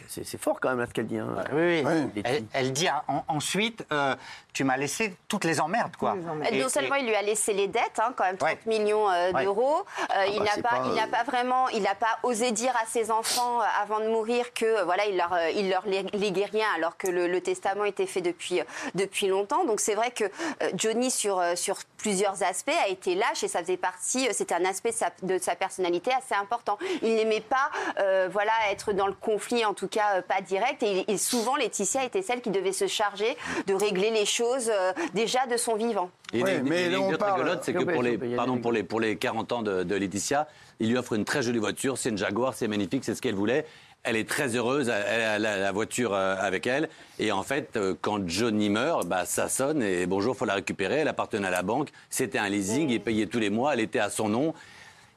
c'est- 0.08 0.38
fort 0.38 0.60
quand 0.60 0.68
même 0.70 0.78
là 0.78 0.86
ce 0.86 0.92
qu'elle 0.92 1.08
dit. 1.08 1.18
hein. 1.18 1.26
Oui, 1.52 1.82
oui. 1.84 2.44
Elle, 2.52 2.72
dit 2.72 2.86
en- 3.08 3.24
ensuite, 3.26 3.84
euh, 3.90 4.14
tu 4.54 4.64
m'as 4.64 4.76
laissé 4.78 5.14
toutes 5.28 5.44
les 5.44 5.60
emmerdes, 5.60 5.96
quoi. 5.96 6.12
Toutes 6.12 6.22
les 6.22 6.28
emmerdes. 6.30 6.54
Et- 6.54 6.62
non 6.62 6.68
seulement 6.70 6.94
et- 6.94 7.00
il 7.00 7.06
lui 7.06 7.14
a 7.16 7.22
laissé 7.22 7.52
les 7.52 7.66
dettes, 7.68 7.98
hein, 7.98 8.14
quand 8.16 8.24
même 8.24 8.38
30 8.38 8.50
Ouais. 8.50 8.58
millions 8.66 9.10
euh, 9.10 9.32
Ouais. 9.32 9.42
d'euros. 9.44 9.82
Euh, 10.16 10.24
il 10.28 10.38
bah, 10.38 10.44
n'a 10.44 10.50
c'est 10.54 10.62
pas, 10.62 10.68
pas, 10.70 10.82
il 10.86 10.92
euh, 10.92 10.94
n'a 10.94 11.06
pas 11.08 11.24
vraiment, 11.24 11.68
il 11.70 11.82
n'a 11.82 11.94
pas 11.96 12.18
osé 12.22 12.52
dire 12.52 12.72
à 12.82 12.86
ses 12.86 13.10
enfants 13.10 13.60
euh, 13.60 13.64
avant 13.82 13.98
de 14.00 14.06
mourir 14.08 14.54
que 14.54 14.64
euh, 14.64 14.84
voilà, 14.84 15.06
il 15.06 15.16
leur, 15.16 15.32
euh, 15.32 15.50
il 15.50 15.68
leur 15.68 15.84
lé- 15.86 16.06
léguait 16.12 16.44
rien, 16.50 16.66
alors 16.76 16.96
que 16.96 17.08
le, 17.08 17.26
le 17.26 17.40
testament 17.40 17.84
était 17.84 18.06
fait 18.06 18.20
depuis 18.20 18.60
euh, 18.60 18.64
depuis 18.94 19.26
longtemps. 19.26 19.64
Donc 19.64 19.80
c'est 19.80 19.94
vrai 19.96 20.12
que 20.12 20.24
euh, 20.24 20.70
Johnny 20.74 21.10
sur 21.10 21.40
euh, 21.40 21.56
sur 21.56 21.78
plusieurs 21.98 22.42
aspects 22.44 22.70
a 22.84 22.88
été 22.88 23.16
lâche 23.16 23.42
et 23.42 23.48
ça 23.48 23.58
faisait 23.58 23.76
partie, 23.76 24.28
euh, 24.28 24.32
c'était 24.32 24.54
un 24.54 24.64
aspect 24.64 24.90
de 24.92 24.96
sa, 24.96 25.10
de 25.22 25.38
sa 25.38 25.56
personnalité 25.56 26.12
assez 26.12 26.34
important. 26.40 26.78
Il 27.02 27.16
n'aimait 27.16 27.40
pas, 27.40 27.70
euh, 27.98 28.28
voilà, 28.30 28.52
être 28.70 28.92
dans 28.92 29.08
le 29.08 29.14
conflit, 29.14 29.64
en 29.64 29.74
tout 29.74 29.88
cas 29.88 30.16
euh, 30.18 30.22
pas 30.22 30.40
direct. 30.42 30.82
Et, 30.84 31.10
et 31.10 31.18
souvent 31.18 31.56
Laetitia 31.56 32.04
était 32.04 32.22
celle 32.22 32.40
qui 32.40 32.50
devait 32.50 32.72
se 32.72 32.86
charger 32.86 33.36
de 33.66 33.74
régler 33.74 34.10
les 34.10 34.26
choses 34.26 34.43
euh, 34.70 34.92
déjà 35.14 35.46
de 35.46 35.56
son 35.56 35.74
vivant. 35.76 36.10
Et 36.32 36.42
Ouais, 36.42 36.56
une- 36.58 36.68
mais 36.68 36.86
une 36.86 36.92
là, 36.92 36.98
on 36.98 37.02
anecdote 37.04 37.20
parle- 37.20 37.40
rigolote, 37.40 37.64
c'est 37.64 37.72
que 37.72 37.84
pour 37.84 38.02
les, 38.02 38.18
il 38.22 38.36
pardon, 38.36 38.58
pour 38.58 38.72
les, 38.72 38.82
pour 38.82 39.00
les 39.00 39.16
40 39.16 39.52
ans 39.52 39.62
de, 39.62 39.82
de 39.82 39.94
Laetitia, 39.94 40.48
il 40.80 40.90
lui 40.90 40.96
offre 40.98 41.12
une 41.14 41.24
très 41.24 41.42
jolie 41.42 41.58
voiture, 41.58 41.96
c'est 41.98 42.08
une 42.10 42.18
Jaguar, 42.18 42.54
c'est 42.54 42.68
magnifique, 42.68 43.04
c'est 43.04 43.14
ce 43.14 43.22
qu'elle 43.22 43.34
voulait. 43.34 43.64
Elle 44.06 44.16
est 44.16 44.28
très 44.28 44.54
heureuse, 44.54 44.90
elle 44.90 45.22
a 45.22 45.38
la, 45.38 45.56
la 45.56 45.72
voiture 45.72 46.12
euh, 46.12 46.36
avec 46.38 46.66
elle. 46.66 46.90
Et 47.18 47.32
en 47.32 47.42
fait, 47.42 47.76
euh, 47.76 47.94
quand 48.00 48.28
Johnny 48.28 48.68
meurt, 48.68 49.06
bah, 49.06 49.24
ça 49.24 49.48
sonne 49.48 49.82
et 49.82 50.06
bonjour, 50.06 50.36
faut 50.36 50.44
la 50.44 50.54
récupérer. 50.54 50.96
Elle 50.96 51.08
appartenait 51.08 51.46
à 51.48 51.50
la 51.50 51.62
banque, 51.62 51.88
c'était 52.10 52.38
un 52.38 52.48
leasing, 52.50 52.90
il 52.90 53.00
payait 53.00 53.26
tous 53.26 53.38
les 53.38 53.48
mois, 53.50 53.72
elle 53.72 53.80
était 53.80 54.00
à 54.00 54.10
son 54.10 54.28
nom. 54.28 54.52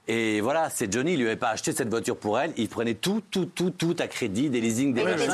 Et 0.10 0.40
voilà, 0.40 0.70
c'est 0.70 0.92
Johnny, 0.92 1.14
il 1.14 1.20
lui 1.20 1.26
avait 1.28 1.36
pas 1.36 1.50
acheté 1.50 1.74
cette 1.74 1.90
voiture 1.90 2.16
pour 2.16 2.40
elle, 2.40 2.54
il 2.56 2.70
prenait 2.70 2.94
tout, 2.94 3.22
tout, 3.30 3.46
tout, 3.46 3.72
tout 3.72 3.96
à 4.00 4.08
crédit, 4.08 4.50
des 4.50 4.62
leasings, 4.62 4.94
des 4.94 5.04
machins. 5.04 5.32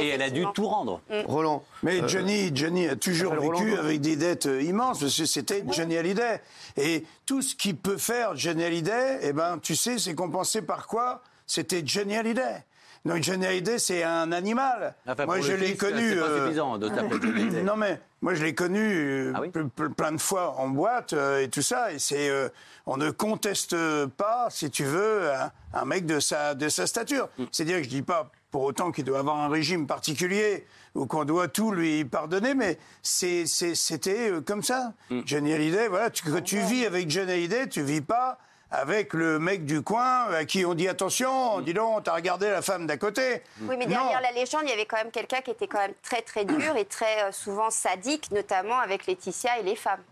et 0.00 0.08
elle 0.08 0.22
a 0.22 0.30
dû 0.30 0.44
tout 0.54 0.66
rendre. 0.66 1.02
Roland. 1.26 1.62
Mais 1.82 2.00
euh, 2.00 2.08
Johnny, 2.08 2.50
Johnny 2.54 2.88
a 2.88 2.96
toujours 2.96 3.34
vécu 3.34 3.46
Roland. 3.46 3.78
avec 3.78 4.00
des 4.00 4.16
dettes 4.16 4.46
euh, 4.46 4.62
immenses 4.62 5.00
parce 5.00 5.16
que 5.16 5.26
c'était 5.26 5.64
Johnny 5.68 5.98
Hallyday. 5.98 6.40
Et 6.78 7.04
tout 7.26 7.42
ce 7.42 7.54
qu'il 7.54 7.76
peut 7.76 7.98
faire 7.98 8.34
Johnny 8.36 8.64
Hallyday, 8.64 9.18
eh 9.20 9.32
ben, 9.34 9.58
tu 9.62 9.76
sais, 9.76 9.98
c'est 9.98 10.14
compensé 10.14 10.62
par 10.62 10.86
quoi 10.86 11.20
C'était 11.46 11.82
Johnny 11.84 12.16
Hallyday. 12.16 12.64
Donc 13.04 13.22
Johnny 13.22 13.44
Hallyday, 13.44 13.78
c'est 13.78 14.02
un 14.02 14.32
animal. 14.32 14.94
Enfin, 15.06 15.26
moi, 15.26 15.40
je 15.40 15.52
l'ai 15.52 15.76
connu. 15.76 16.10
C'est 16.10 16.16
pas 16.16 16.26
euh, 16.26 16.44
suffisant 16.44 16.78
de 16.78 16.88
t'appeler 16.88 17.20
Johnny 17.22 17.42
Hallyday. 17.42 17.62
non 17.62 17.76
mais 17.76 18.00
moi 18.26 18.34
je 18.34 18.42
l'ai 18.42 18.56
connu 18.56 18.80
euh, 18.80 19.32
Ah 19.36 19.40
oui 19.40 19.50
plein 19.96 20.10
de 20.10 20.20
fois 20.20 20.58
en 20.58 20.66
boîte 20.66 21.12
euh, 21.12 21.44
et 21.44 21.48
tout 21.48 21.62
ça 21.62 21.92
et 21.92 22.00
c'est 22.00 22.28
euh, 22.28 22.48
on 22.84 22.96
ne 22.96 23.12
conteste 23.12 23.76
pas 24.16 24.48
si 24.50 24.68
tu 24.68 24.82
veux 24.82 25.32
un, 25.32 25.52
un 25.72 25.84
mec 25.84 26.06
de 26.06 26.18
sa 26.18 26.56
de 26.56 26.68
sa 26.68 26.88
stature. 26.88 27.28
Mm. 27.38 27.44
C'est-à-dire 27.52 27.76
que 27.76 27.84
je 27.84 27.88
dis 27.88 28.02
pas 28.02 28.32
pour 28.50 28.62
autant 28.62 28.90
qu'il 28.90 29.04
doit 29.04 29.20
avoir 29.20 29.36
un 29.36 29.48
régime 29.48 29.86
particulier 29.86 30.66
ou 30.96 31.06
qu'on 31.06 31.24
doit 31.24 31.46
tout 31.46 31.70
lui 31.70 32.04
pardonner 32.04 32.56
mais 32.56 32.80
c'était 33.00 34.30
euh, 34.30 34.40
comme 34.40 34.64
ça. 34.64 34.92
Mm. 35.08 35.20
Johnny 35.24 35.52
Hallyday 35.52 35.86
voilà 35.86 36.10
tu, 36.10 36.24
quand 36.24 36.42
tu 36.42 36.58
vis 36.58 36.84
avec 36.84 37.08
Johnny 37.08 37.30
Hallyday 37.30 37.68
tu 37.68 37.82
vis 37.82 38.00
pas 38.00 38.38
avec 38.70 39.12
le 39.14 39.38
mec 39.38 39.64
du 39.64 39.82
coin 39.82 40.24
à 40.32 40.44
qui 40.44 40.64
on 40.66 40.74
dit 40.74 40.88
attention, 40.88 41.60
dis 41.60 41.72
donc, 41.74 42.04
t'as 42.04 42.14
regardé 42.14 42.50
la 42.50 42.62
femme 42.62 42.86
d'à 42.86 42.96
côté. 42.96 43.42
Oui, 43.60 43.76
mais 43.78 43.84
Non. 43.86 43.90
derrière 43.90 44.20
la 44.20 44.32
légende, 44.32 44.62
il 44.64 44.70
y 44.70 44.72
avait 44.72 44.86
quand 44.86 44.96
même 44.96 45.10
quelqu'un 45.10 45.40
qui 45.40 45.50
était 45.52 45.68
quand 45.68 45.78
même 45.78 45.94
très 46.02 46.20
très 46.22 46.44
dur 46.44 46.76
et 46.76 46.84
très 46.84 47.22
euh, 47.24 47.32
souvent 47.32 47.70
sadique, 47.70 48.30
notamment 48.32 48.78
avec 48.78 49.06
Laetitia 49.06 49.58
et 49.60 49.62
les 49.62 49.76
femmes. 49.76 50.02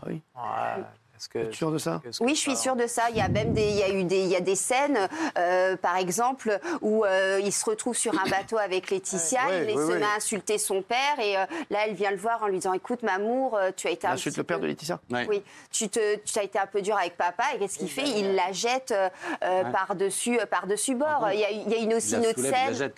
Ah 0.00 0.04
oui. 0.06 0.22
Est-ce 1.18 1.28
que- 1.28 1.38
Tu 1.44 1.48
es 1.48 1.52
sûr 1.52 1.70
de 1.72 1.78
ça? 1.78 2.00
est-ce 2.08 2.18
que- 2.20 2.24
Oui, 2.24 2.34
je 2.34 2.40
suis 2.40 2.56
sûre 2.56 2.76
de 2.76 2.86
ça. 2.86 3.10
Il 3.10 3.16
y 3.16 3.20
a 3.20 3.28
même 3.28 3.52
des, 3.52 3.68
il 3.68 3.76
y 3.76 3.82
a 3.82 3.90
eu 3.90 4.04
des, 4.04 4.20
il 4.20 4.28
y 4.28 4.36
a 4.36 4.40
des 4.40 4.54
scènes, 4.54 4.98
euh, 5.36 5.76
par 5.76 5.96
exemple, 5.96 6.58
où 6.80 7.04
euh, 7.04 7.40
il 7.42 7.52
se 7.52 7.64
retrouve 7.64 7.96
sur 7.96 8.12
un 8.14 8.28
bateau 8.28 8.56
avec 8.58 8.90
Laetitia, 8.90 9.46
Ouais, 9.48 9.64
il 9.70 9.76
ouais, 9.76 9.86
se 9.86 9.92
ouais. 9.92 9.98
met 9.98 10.04
à 10.06 10.16
insulter 10.16 10.58
son 10.58 10.82
père 10.82 11.18
et 11.20 11.36
euh, 11.36 11.44
là, 11.70 11.80
elle 11.86 11.94
vient 11.94 12.10
le 12.10 12.16
voir 12.16 12.42
en 12.42 12.46
lui 12.46 12.56
disant, 12.58 12.72
écoute, 12.72 13.02
Mamour, 13.02 13.58
tu 13.76 13.88
as 13.88 13.90
été 13.90 14.06
un 14.06 14.12
Insulte 14.12 14.34
petit 14.34 14.40
le 14.40 14.44
père 14.44 14.56
peu- 14.58 14.62
de 14.62 14.66
Laetitia? 14.68 15.00
Ouais. 15.10 15.26
Oui, 15.28 15.42
tu, 15.72 15.88
te, 15.88 16.16
tu 16.16 16.38
as 16.38 16.42
été 16.44 16.58
un 16.58 16.66
peu 16.66 16.80
dur 16.82 16.96
avec 16.96 17.16
papa 17.16 17.44
et 17.54 17.58
qu'est-ce 17.58 17.78
qu'il 17.78 17.90
fait? 17.90 18.06
Il 18.06 18.34
la 18.34 18.52
jette 18.52 18.92
euh, 18.92 19.08
euh, 19.42 19.64
par-dessus 19.64 20.38
par 20.50 20.66
dessus 20.66 20.94
bord. 20.94 21.28
Il 21.32 21.40
y 21.40 21.44
a, 21.44 21.50
il 21.50 21.68
y 21.68 21.74
a 21.74 21.78
une 21.78 21.94
aussi 21.94 22.12
Il 22.12 22.18
une 22.18 22.26
autre 22.26 22.34
soulève, 22.36 22.54
il 22.66 22.70
la 22.72 22.76
scène. 22.78 22.92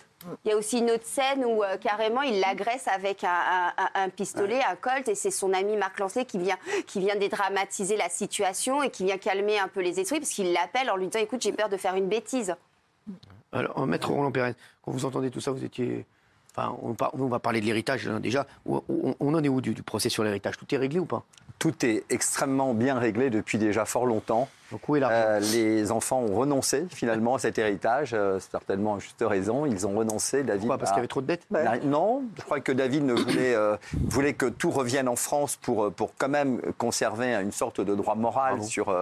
Il 0.45 0.49
y 0.49 0.53
a 0.53 0.57
aussi 0.57 0.79
une 0.79 0.91
autre 0.91 1.05
scène 1.05 1.43
où 1.45 1.63
euh, 1.63 1.77
carrément 1.77 2.21
il 2.21 2.39
l'agresse 2.39 2.87
avec 2.87 3.23
un, 3.23 3.29
un- 3.29 3.73
un- 3.77 4.03
un 4.03 4.09
pistolet, 4.09 4.61
un 4.63 4.75
colt, 4.75 5.07
et 5.07 5.15
c'est 5.15 5.31
son 5.31 5.53
ami 5.53 5.75
Marc 5.77 5.99
Lancet 5.99 6.25
qui 6.25 6.37
vient, 6.37 6.57
qui 6.87 6.99
vient 6.99 7.15
dédramatiser 7.15 7.97
la 7.97 8.09
situation 8.09 8.83
et 8.83 8.89
qui 8.91 9.05
vient 9.05 9.17
calmer 9.17 9.57
un 9.59 9.67
peu 9.67 9.81
les 9.81 9.99
esprits 9.99 10.19
parce 10.19 10.31
qu'il 10.31 10.51
l'appelle 10.53 10.89
en 10.89 10.95
lui 10.95 11.07
disant 11.07 11.23
écoute 11.23 11.41
j'ai 11.41 11.51
peur 11.53 11.69
de 11.69 11.77
faire 11.77 11.95
une 11.95 12.07
bêtise. 12.07 12.55
Alors, 13.51 13.85
maître 13.85 14.09
Roland 14.11 14.31
Pérez, 14.31 14.53
quand 14.81 14.91
vous 14.91 15.05
entendez 15.05 15.29
tout 15.31 15.41
ça, 15.41 15.51
vous 15.51 15.63
étiez. 15.63 16.05
Enfin, 16.55 16.75
on, 16.81 16.93
par- 16.93 17.15
nous, 17.15 17.25
on 17.25 17.29
va 17.29 17.39
parler 17.39 17.61
de 17.61 17.65
l'héritage 17.65 18.07
hein, 18.07 18.19
déjà. 18.19 18.45
On, 18.65 18.81
en 19.19 19.43
est 19.43 19.49
où 19.49 19.61
du, 19.61 19.73
du 19.73 19.83
procès 19.83 20.09
sur 20.09 20.23
l'héritage? 20.23 20.57
Tout 20.57 20.73
est 20.73 20.77
réglé 20.77 20.99
ou 20.99 21.05
pas? 21.05 21.23
Tout 21.61 21.85
est 21.85 22.03
extrêmement 22.09 22.73
bien 22.73 22.97
réglé 22.97 23.29
depuis 23.29 23.59
déjà 23.59 23.85
fort 23.85 24.07
longtemps. 24.07 24.49
L'argent? 24.87 25.09
Euh, 25.11 25.39
les 25.51 25.91
enfants 25.91 26.21
ont 26.21 26.33
renoncé 26.33 26.85
finalement 26.89 27.35
à 27.35 27.39
cet 27.39 27.59
héritage, 27.59 28.11
euh, 28.13 28.39
certainement 28.39 28.95
à 28.95 28.99
juste 28.99 29.21
raison. 29.21 29.65
Ils 29.65 29.85
ont 29.85 29.97
renoncé. 29.97 30.43
David 30.43 30.61
Pourquoi? 30.61 30.77
Parce 30.77 30.91
qu'il 30.91 30.99
y 30.99 31.01
avait 31.01 31.07
trop 31.09 31.19
de 31.19 31.27
dettes? 31.27 31.43
N'a- 31.51 31.77
Non, 31.79 32.23
je 32.37 32.41
crois 32.43 32.61
que 32.61 32.71
David 32.71 33.03
ne 33.03 33.13
voulait, 33.13 33.53
euh, 33.53 33.75
voulait 34.07 34.33
que 34.33 34.45
tout 34.45 34.71
revienne 34.71 35.09
en 35.09 35.17
France 35.17 35.57
pour, 35.57 35.83
euh, 35.83 35.89
pour 35.89 36.13
quand 36.17 36.29
même 36.29 36.61
conserver 36.77 37.33
une 37.35 37.51
sorte 37.51 37.81
de 37.81 37.93
droit 37.95 38.15
moral 38.15 38.63
sur, 38.63 38.95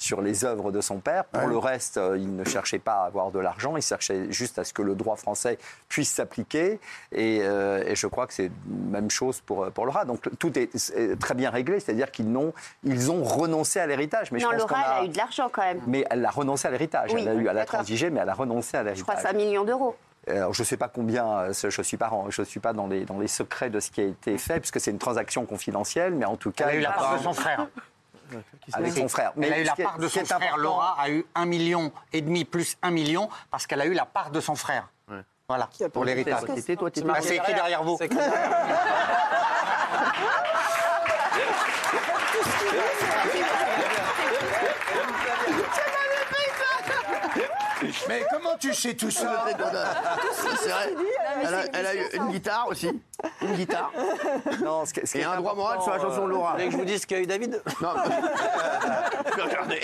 sur 0.00 0.22
les 0.22 0.44
œuvres 0.44 0.72
de 0.72 0.80
son 0.80 0.98
père. 0.98 1.24
Pour 1.26 1.46
le 1.46 1.56
reste, 1.56 2.00
il 2.16 2.34
ne 2.34 2.42
cherchait 2.42 2.80
pas 2.80 2.94
à 3.02 3.06
avoir 3.06 3.30
de 3.30 3.38
l'argent, 3.38 3.76
il 3.76 3.82
cherchait 3.82 4.26
juste 4.32 4.58
à 4.58 4.64
ce 4.64 4.72
que 4.72 4.82
le 4.82 4.96
droit 4.96 5.14
français 5.14 5.56
puisse 5.88 6.10
s'appliquer. 6.10 6.80
Et, 7.12 7.36
et 7.36 7.94
je 7.94 8.06
crois 8.08 8.26
que 8.26 8.34
c'est 8.34 8.50
la 8.92 9.00
même 9.00 9.10
chose 9.10 9.40
pour, 9.40 9.70
pour 9.70 9.86
Laura. 9.86 10.04
Donc 10.04 10.20
tout 10.40 10.58
est, 10.58 10.74
est 10.96 11.16
très 11.20 11.34
bien 11.34 11.50
réglé, 11.50 11.78
c'est-à-dire 11.78 12.01
qu'ils 12.10 12.30
n'ont, 12.32 12.52
ils 12.82 13.10
ont 13.12 13.22
renoncé 13.22 13.78
à 13.78 13.86
l'héritage. 13.86 14.32
Mais 14.32 14.40
je 14.40 14.44
non, 14.46 14.52
pense 14.52 14.60
Laura, 14.62 14.80
a- 14.80 14.94
elle 14.98 15.02
a 15.02 15.04
eu 15.04 15.08
de 15.10 15.16
l'argent 15.18 15.48
quand 15.52 15.62
même. 15.62 15.80
mais 15.86 16.04
elle 16.10 16.24
a 16.24 16.30
renoncé 16.30 16.66
à 16.66 16.70
l'héritage. 16.72 17.10
Oui, 17.12 17.20
elle 17.22 17.28
a 17.28 17.34
eu, 17.34 17.46
elle 17.48 17.58
a 17.58 17.64
transigé, 17.64 18.10
mais 18.10 18.20
elle 18.20 18.28
a 18.28 18.34
renoncé 18.34 18.76
à 18.76 18.80
Je 18.94 19.02
crois 19.02 19.14
l'héritage. 19.14 19.32
5 19.32 19.36
millions 19.36 19.64
d'euros. 19.64 19.96
Alors, 20.28 20.52
je 20.54 20.62
ne 20.62 20.66
sais 20.66 20.76
pas 20.76 20.88
combien, 20.88 21.26
euh, 21.26 21.52
je 21.52 21.66
ne 21.66 21.82
suis 21.82 21.96
pas, 21.96 22.10
je 22.28 22.42
suis 22.42 22.60
pas 22.60 22.72
dans, 22.72 22.86
les, 22.86 23.04
dans 23.04 23.18
les 23.18 23.26
secrets 23.28 23.70
de 23.70 23.80
ce 23.80 23.90
qui 23.90 24.00
a 24.00 24.04
été 24.04 24.38
fait, 24.38 24.60
puisque 24.60 24.80
c'est 24.80 24.90
une 24.92 24.98
transaction 24.98 25.46
confidentielle, 25.46 26.14
mais 26.14 26.24
en 26.24 26.36
tout 26.36 26.52
cas. 26.52 26.66
Elle 26.68 26.76
a 26.76 26.78
eu 26.78 26.80
la 26.82 26.92
part 26.92 27.16
de 27.18 27.22
son 27.22 27.32
frère. 27.32 27.66
Avec 28.72 28.92
son 28.92 29.08
frère. 29.08 29.32
Elle 29.42 29.52
a 29.52 29.58
eu 29.58 29.64
la 29.64 29.74
part 29.74 29.98
de 29.98 30.08
son 30.08 30.24
frère. 30.24 30.56
Laura 30.56 30.96
a 30.98 31.10
eu 31.10 31.26
un 31.34 31.44
million 31.44 31.92
et 32.12 32.20
demi 32.22 32.44
plus 32.44 32.78
un 32.82 32.90
million 32.90 33.28
parce 33.50 33.66
qu'elle 33.66 33.80
a 33.80 33.86
eu 33.86 33.92
la 33.94 34.06
part 34.06 34.30
de 34.30 34.40
son 34.40 34.54
frère. 34.54 34.88
Voilà, 35.48 35.68
pour 35.92 36.04
l'héritage. 36.04 36.40
C'est 36.56 36.72
écrit 37.36 37.52
derrière 37.54 37.82
vous. 37.82 37.98
Mais 48.08 48.24
comment 48.30 48.56
tu 48.58 48.72
sais 48.74 48.94
tout 48.94 49.10
ça 49.10 49.44
C'est 50.60 50.68
vrai. 50.68 50.94
Elle 51.42 51.54
a, 51.54 51.62
elle 51.74 51.86
a 51.86 51.94
eu 51.94 52.04
une 52.14 52.28
guitare 52.28 52.66
aussi. 52.68 52.90
Une 53.40 53.54
guitare. 53.54 53.90
Non, 54.62 54.84
ce 54.84 54.92
qui- 54.94 55.04
ce 55.06 55.12
qui 55.12 55.18
Et 55.18 55.22
est 55.22 55.24
un 55.24 55.36
droit 55.36 55.54
moral 55.54 55.80
sur 55.82 55.90
la 55.92 55.98
chanson 55.98 56.26
de 56.26 56.32
euh, 56.32 56.34
Laura. 56.34 56.50
Vous 56.52 56.56
voulez 56.58 56.66
que 56.66 56.72
je 56.72 56.76
vous 56.76 56.84
dise 56.84 57.02
ce 57.02 57.06
qu'a 57.06 57.18
eu 57.20 57.26
David 57.26 57.60
Non. 57.80 57.88
Regardez. 59.44 59.80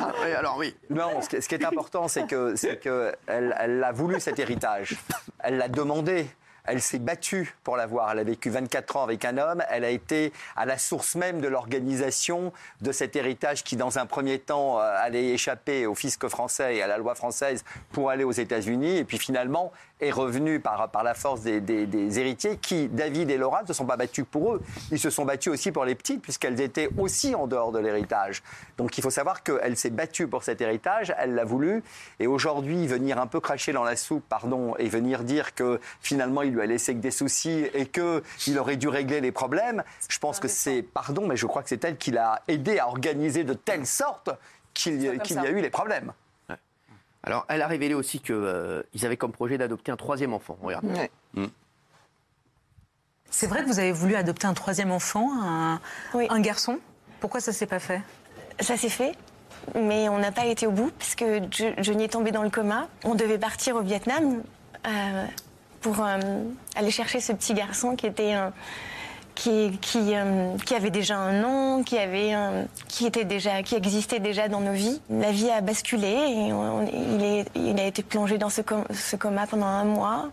Ah, 0.00 0.12
oui, 0.24 0.32
alors 0.32 0.56
oui. 0.56 0.74
Non, 0.90 1.20
ce 1.20 1.28
qui, 1.28 1.42
ce 1.42 1.48
qui 1.48 1.54
est 1.56 1.64
important, 1.64 2.08
c'est 2.08 2.26
que, 2.26 2.56
c'est 2.56 2.78
que 2.78 3.14
elle, 3.26 3.54
elle 3.60 3.84
a 3.84 3.92
voulu 3.92 4.18
cet 4.20 4.38
héritage. 4.38 4.96
Elle 5.40 5.58
l'a 5.58 5.68
demandé. 5.68 6.26
Elle 6.64 6.80
s'est 6.80 6.98
battue 6.98 7.56
pour 7.64 7.76
l'avoir. 7.76 8.10
Elle 8.12 8.20
a 8.20 8.24
vécu 8.24 8.50
24 8.50 8.96
ans 8.96 9.02
avec 9.02 9.24
un 9.24 9.38
homme. 9.38 9.62
Elle 9.70 9.84
a 9.84 9.90
été 9.90 10.32
à 10.56 10.66
la 10.66 10.78
source 10.78 11.14
même 11.16 11.40
de 11.40 11.48
l'organisation 11.48 12.52
de 12.80 12.92
cet 12.92 13.16
héritage 13.16 13.64
qui, 13.64 13.76
dans 13.76 13.98
un 13.98 14.06
premier 14.06 14.38
temps, 14.38 14.78
euh, 14.78 14.94
allait 14.98 15.28
échapper 15.30 15.86
au 15.86 15.94
fisc 15.94 16.26
français 16.28 16.76
et 16.76 16.82
à 16.82 16.86
la 16.86 16.98
loi 16.98 17.14
française 17.14 17.64
pour 17.92 18.10
aller 18.10 18.24
aux 18.24 18.32
États-Unis. 18.32 18.98
Et 18.98 19.04
puis 19.04 19.18
finalement, 19.18 19.72
est 20.02 20.10
revenu 20.10 20.60
par, 20.60 20.90
la 21.02 21.14
force 21.14 21.42
des, 21.42 22.18
héritiers 22.18 22.56
qui, 22.56 22.88
David 22.88 23.30
et 23.30 23.38
Laura, 23.38 23.62
ne 23.62 23.66
se 23.68 23.72
sont 23.72 23.86
pas 23.86 23.96
battus 23.96 24.24
pour 24.28 24.54
eux. 24.54 24.62
Ils 24.90 24.98
se 24.98 25.10
sont 25.10 25.24
battus 25.24 25.52
aussi 25.52 25.72
pour 25.72 25.84
les 25.84 25.94
petites, 25.94 26.20
puisqu'elles 26.20 26.60
étaient 26.60 26.90
aussi 26.98 27.34
en 27.34 27.46
dehors 27.46 27.72
de 27.72 27.78
l'héritage. 27.78 28.42
Donc 28.76 28.98
il 28.98 29.00
faut 29.02 29.10
savoir 29.10 29.42
qu'elle 29.42 29.76
s'est 29.76 29.90
battue 29.90 30.26
pour 30.26 30.42
cet 30.42 30.60
héritage, 30.60 31.14
elle 31.18 31.34
l'a 31.34 31.44
voulu. 31.44 31.82
Et 32.18 32.26
aujourd'hui, 32.26 32.86
venir 32.86 33.18
un 33.18 33.26
peu 33.26 33.40
cracher 33.40 33.72
dans 33.72 33.84
la 33.84 33.96
soupe, 33.96 34.24
pardon, 34.28 34.74
et 34.78 34.88
venir 34.88 35.22
dire 35.22 35.54
que 35.54 35.80
finalement, 36.00 36.42
lui 36.52 36.62
a 36.62 36.66
laissé 36.66 36.94
que 36.94 37.00
des 37.00 37.10
soucis 37.10 37.66
et 37.74 37.86
qu'il 37.86 38.58
aurait 38.58 38.76
dû 38.76 38.88
régler 38.88 39.20
les 39.20 39.32
problèmes, 39.32 39.82
je 40.08 40.18
pense 40.18 40.38
que 40.40 40.48
c'est, 40.48 40.82
pardon, 40.82 41.26
mais 41.26 41.36
je 41.36 41.46
crois 41.46 41.62
que 41.62 41.68
c'est 41.68 41.84
elle 41.84 41.96
qui 41.96 42.10
l'a 42.10 42.42
aidé 42.48 42.78
à 42.78 42.88
organiser 42.88 43.44
de 43.44 43.54
telle 43.54 43.86
sorte 43.86 44.30
qu'il 44.74 45.02
y, 45.02 45.08
a 45.08 45.12
eu 45.50 45.60
les 45.60 45.70
problèmes. 45.70 46.12
Alors, 47.24 47.44
elle 47.48 47.62
a 47.62 47.66
révélé 47.68 47.94
aussi 47.94 48.18
qu'ils 48.20 49.04
avaient 49.04 49.16
comme 49.16 49.32
projet 49.32 49.56
d'adopter 49.58 49.92
un 49.92 49.96
troisième 49.96 50.32
enfant. 50.32 50.58
Regarde. 50.60 50.86
C'est 53.30 53.46
vrai 53.46 53.62
que 53.62 53.68
vous 53.68 53.78
avez 53.78 53.92
voulu 53.92 54.14
adopter 54.14 54.46
un 54.46 54.54
troisième 54.54 54.90
enfant, 54.90 55.30
un, 55.42 55.80
Oui. 56.14 56.26
un 56.28 56.40
garçon? 56.40 56.78
Pourquoi 57.20 57.40
ça 57.40 57.52
s'est 57.52 57.66
pas 57.66 57.78
fait? 57.78 58.02
Ça 58.60 58.76
s'est 58.76 58.90
fait, 58.90 59.14
mais 59.74 60.08
on 60.08 60.18
n'a 60.18 60.32
pas 60.32 60.44
été 60.46 60.66
au 60.66 60.70
bout 60.70 60.90
parce 60.98 61.14
que 61.14 61.40
je- 61.50 61.72
Johnny 61.82 62.04
est 62.04 62.08
tombé 62.08 62.30
dans 62.30 62.42
le 62.42 62.50
coma. 62.50 62.88
On 63.04 63.14
devait 63.14 63.38
partir 63.38 63.76
au 63.76 63.80
Vietnam 63.82 64.42
euh, 64.86 65.26
pour 65.82 66.00
euh, 66.00 66.18
aller 66.76 66.90
chercher 66.90 67.20
ce 67.20 67.32
petit 67.32 67.54
garçon 67.54 67.96
qui 67.96 68.06
était 68.06 68.32
un- 68.32 68.52
qui, 69.34 69.78
euh, 69.96 70.56
qui 70.66 70.74
avait 70.74 70.90
déjà 70.90 71.16
un 71.16 71.32
nom, 71.40 71.82
qui 71.82 71.96
avait 71.98 72.32
qui 72.88 73.06
était 73.06 73.24
déjà 73.24 73.62
qui 73.62 73.74
existait 73.74 74.20
déjà 74.20 74.46
dans 74.48 74.60
nos 74.60 74.72
vies. 74.74 75.00
La 75.10 75.30
vie 75.32 75.50
a 75.50 75.60
basculé 75.62 76.08
et 76.08 76.52
il, 77.56 77.80
a 77.80 77.86
été 77.86 78.02
plongé 78.02 78.36
dans 78.38 78.50
ce, 78.50 78.60
com- 78.60 78.84
ce 78.92 79.16
coma 79.16 79.46
pendant 79.46 79.66
un 79.66 79.84
mois. 79.84 80.28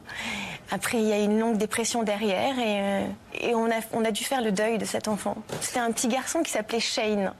Après, 0.71 0.99
il 0.99 1.05
y 1.07 1.13
a 1.13 1.19
eu 1.19 1.23
une 1.23 1.39
longue 1.39 1.57
dépression 1.57 2.03
derrière 2.03 2.59
et, 2.59 3.05
euh, 3.53 3.69
on 3.93 4.03
a 4.05 4.11
dû 4.11 4.23
faire 4.25 4.41
le 4.41 4.51
deuil 4.51 4.77
de 4.77 4.85
cet 4.85 5.07
enfant. 5.07 5.35
C'était 5.61 5.79
un 5.79 5.91
petit 5.91 6.09
garçon 6.09 6.43
qui 6.43 6.51
s'appelait 6.51 6.79
Shane. 6.81 7.31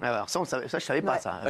Ah, 0.00 0.14
alors, 0.14 0.30
ça, 0.30 0.40
on 0.40 0.44
savait- 0.44 0.68
ça, 0.68 0.78
je 0.78 0.84
savais 0.84 1.02
pas, 1.02 1.14
Ouais. 1.14 1.18
ça. 1.20 1.40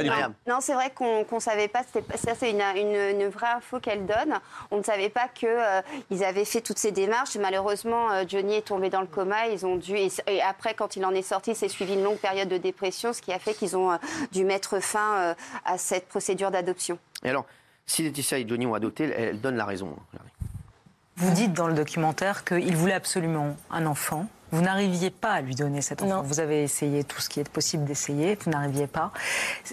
Non, 0.47 0.57
c'est 0.59 0.73
vrai 0.73 0.89
qu'on 0.95 1.23
ne 1.31 1.39
savait 1.39 1.67
pas. 1.67 1.81
Ça, 2.15 2.33
c'est 2.35 2.49
une, 2.49 2.61
une- 2.75 3.19
une 3.21 3.27
vraie 3.27 3.51
info 3.57 3.79
qu'elle 3.79 4.05
donne. 4.07 4.39
On 4.71 4.77
ne 4.77 4.83
savait 4.83 5.09
pas 5.09 5.27
qu'ils 5.27 6.23
avaient 6.23 6.45
fait 6.45 6.61
toutes 6.61 6.79
ces 6.79 6.91
démarches. 6.91 7.37
Malheureusement, 7.37 8.11
euh, 8.11 8.23
Johnny 8.27 8.55
est 8.55 8.67
tombé 8.67 8.89
dans 8.89 9.01
le 9.01 9.07
coma. 9.07 9.47
Ils 9.47 9.65
ont 9.65 9.75
dû. 9.75 9.95
Et, 9.97 10.09
et 10.27 10.41
après, 10.41 10.73
quand 10.73 10.95
il 10.95 11.05
en 11.05 11.13
est 11.13 11.21
sorti, 11.21 11.53
c'est 11.53 11.67
suivi 11.69 11.93
une 11.93 12.03
longue 12.03 12.17
période 12.17 12.49
de 12.49 12.57
dépression, 12.57 13.13
ce 13.13 13.21
qui 13.21 13.31
a 13.31 13.39
fait 13.39 13.53
qu'ils 13.53 13.77
ont 13.77 13.91
euh, 13.91 13.97
dû 14.31 14.43
mettre 14.45 14.79
fin 14.79 15.13
euh, 15.17 15.33
à 15.65 15.77
cette 15.77 16.07
procédure 16.07 16.49
d'adoption. 16.49 16.97
Et 17.23 17.29
alors, 17.29 17.45
si 17.85 18.01
Laetitia 18.03 18.39
et 18.39 18.47
Johnny 18.47 18.65
ont 18.65 18.73
adopté, 18.73 19.03
elle, 19.03 19.11
elle 19.29 19.41
donne 19.41 19.57
la 19.57 19.65
raison. 19.65 19.95
Regardez. 20.11 20.31
Vous 21.17 21.31
dites 21.31 21.53
dans 21.53 21.67
le 21.67 21.73
documentaire 21.73 22.45
qu'il 22.45 22.75
voulait 22.75 22.93
absolument 22.93 23.55
un 23.69 23.85
enfant. 23.85 24.25
Vous 24.51 24.61
n'arriviez 24.61 25.11
pas 25.11 25.31
à 25.33 25.41
lui 25.41 25.55
donner 25.55 25.81
cet 25.81 26.01
enfant. 26.01 26.17
Non. 26.17 26.21
Vous 26.21 26.39
avez 26.39 26.63
essayé 26.63 27.03
tout 27.03 27.21
ce 27.21 27.29
qui 27.29 27.39
est 27.39 27.49
possible 27.49 27.85
d'essayer, 27.85 28.37
vous 28.43 28.51
n'arriviez 28.51 28.87
pas. 28.87 29.11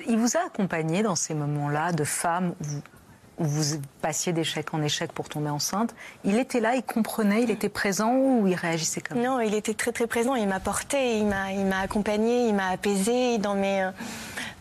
Il 0.07 0.19
vous 0.19 0.37
a 0.37 0.41
accompagné 0.47 1.03
dans 1.03 1.17
ces 1.17 1.35
moments-là 1.35 1.93
de 1.93 2.05
femmes 2.05 2.55
où 2.61 3.45
vous, 3.45 3.81
passiez 4.01 4.33
d'échec 4.33 4.73
en 4.73 4.83
échec 4.83 5.13
pour 5.13 5.29
tomber 5.29 5.51
enceinte. 5.51 5.95
Il 6.25 6.39
était 6.39 6.61
là, 6.61 6.75
il 6.75 6.83
comprenait, 6.83 7.43
il 7.43 7.51
était 7.51 7.69
présent 7.69 8.15
ou 8.15 8.47
il 8.47 8.55
réagissait 8.55 9.01
comme 9.01 9.21
Non, 9.21 9.41
il 9.41 9.55
était 9.55 9.75
très 9.75 9.93
très 9.93 10.07
présent. 10.07 10.35
Il 10.35 10.49
m'a 10.49 10.61
porté, 10.61 11.19
il 11.19 11.27
m'a, 11.27 11.53
il 11.53 11.67
m'a 11.67 11.81
accompagné, 11.81 12.49
il 12.49 12.55
m'a 12.55 12.69
apaisé 12.69 13.39
dans 13.39 13.55
mes, 13.55 13.85
euh, 13.85 13.91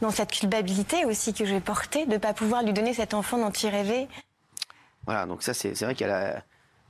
dans 0.01 0.11
cette 0.11 0.31
culpabilité 0.31 1.05
aussi 1.05 1.33
que 1.33 1.45
j'ai 1.45 1.61
portée 1.61 2.05
de 2.05 2.13
ne 2.13 2.17
pas 2.17 2.33
pouvoir 2.33 2.63
lui 2.63 2.73
donner 2.73 2.93
cet 2.93 3.13
enfant 3.13 3.37
dont 3.37 3.51
il 3.51 3.69
rêvait. 3.69 4.07
Voilà, 5.05 5.25
donc 5.25 5.43
ça, 5.43 5.53
c'est 5.53 5.75
c'est 5.75 5.85
vrai 5.85 5.95
qu'elle 5.95 6.11
a, 6.11 6.43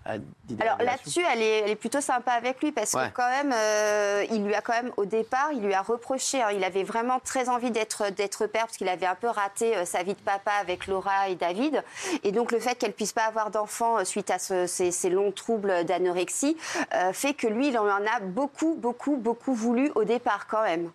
Alors 0.07 0.77
là-dessus, 0.79 1.21
elle 1.33 1.41
est, 1.41 1.59
elle 1.61 1.69
est 1.71 1.75
plutôt 1.75 1.99
sympa 2.01 2.33
avec 2.33 2.61
lui 2.61 2.71
parce 2.71 2.93
Ouais. 2.93 3.09
que 3.09 3.15
quand 3.15 3.27
même, 3.29 3.51
euh, 3.53 4.23
il 4.29 4.45
lui 4.45 4.53
a 4.53 4.61
quand 4.61 4.73
même 4.73 4.91
au 4.97 5.05
départ, 5.05 5.49
il 5.51 5.61
lui 5.61 5.73
a 5.73 5.81
reproché. 5.81 6.41
hein, 6.41 6.49
il 6.53 6.63
avait 6.63 6.83
vraiment 6.83 7.19
très 7.19 7.49
envie 7.49 7.71
d'être 7.71 8.11
d'être 8.11 8.45
père 8.45 8.65
parce 8.67 8.77
qu'il 8.77 8.87
avait 8.87 9.07
un 9.07 9.15
peu 9.15 9.27
raté 9.27 9.75
euh, 9.75 9.85
sa 9.85 10.03
vie 10.03 10.13
de 10.13 10.19
papa 10.19 10.51
avec 10.61 10.85
Laura 10.87 11.29
et 11.29 11.35
David. 11.35 11.83
Et 12.23 12.31
donc 12.31 12.51
le 12.51 12.59
fait 12.59 12.75
qu'elle 12.75 12.93
puisse 12.93 13.13
pas 13.13 13.25
avoir 13.25 13.49
d'enfant 13.49 13.97
euh, 13.97 14.03
suite 14.03 14.29
à 14.29 14.37
ce- 14.37 14.67
ces, 14.67 14.91
ces 14.91 15.09
longs 15.09 15.31
troubles 15.31 15.83
d'anorexie 15.85 16.55
fait 17.13 17.33
que 17.33 17.47
lui, 17.47 17.69
il 17.69 17.77
en 17.79 17.87
a 17.87 18.19
beaucoup, 18.21 18.75
beaucoup, 18.75 19.15
beaucoup 19.17 19.53
voulu 19.53 19.91
au 19.95 20.03
départ 20.03 20.45
quand 20.47 20.61
même. 20.63 20.91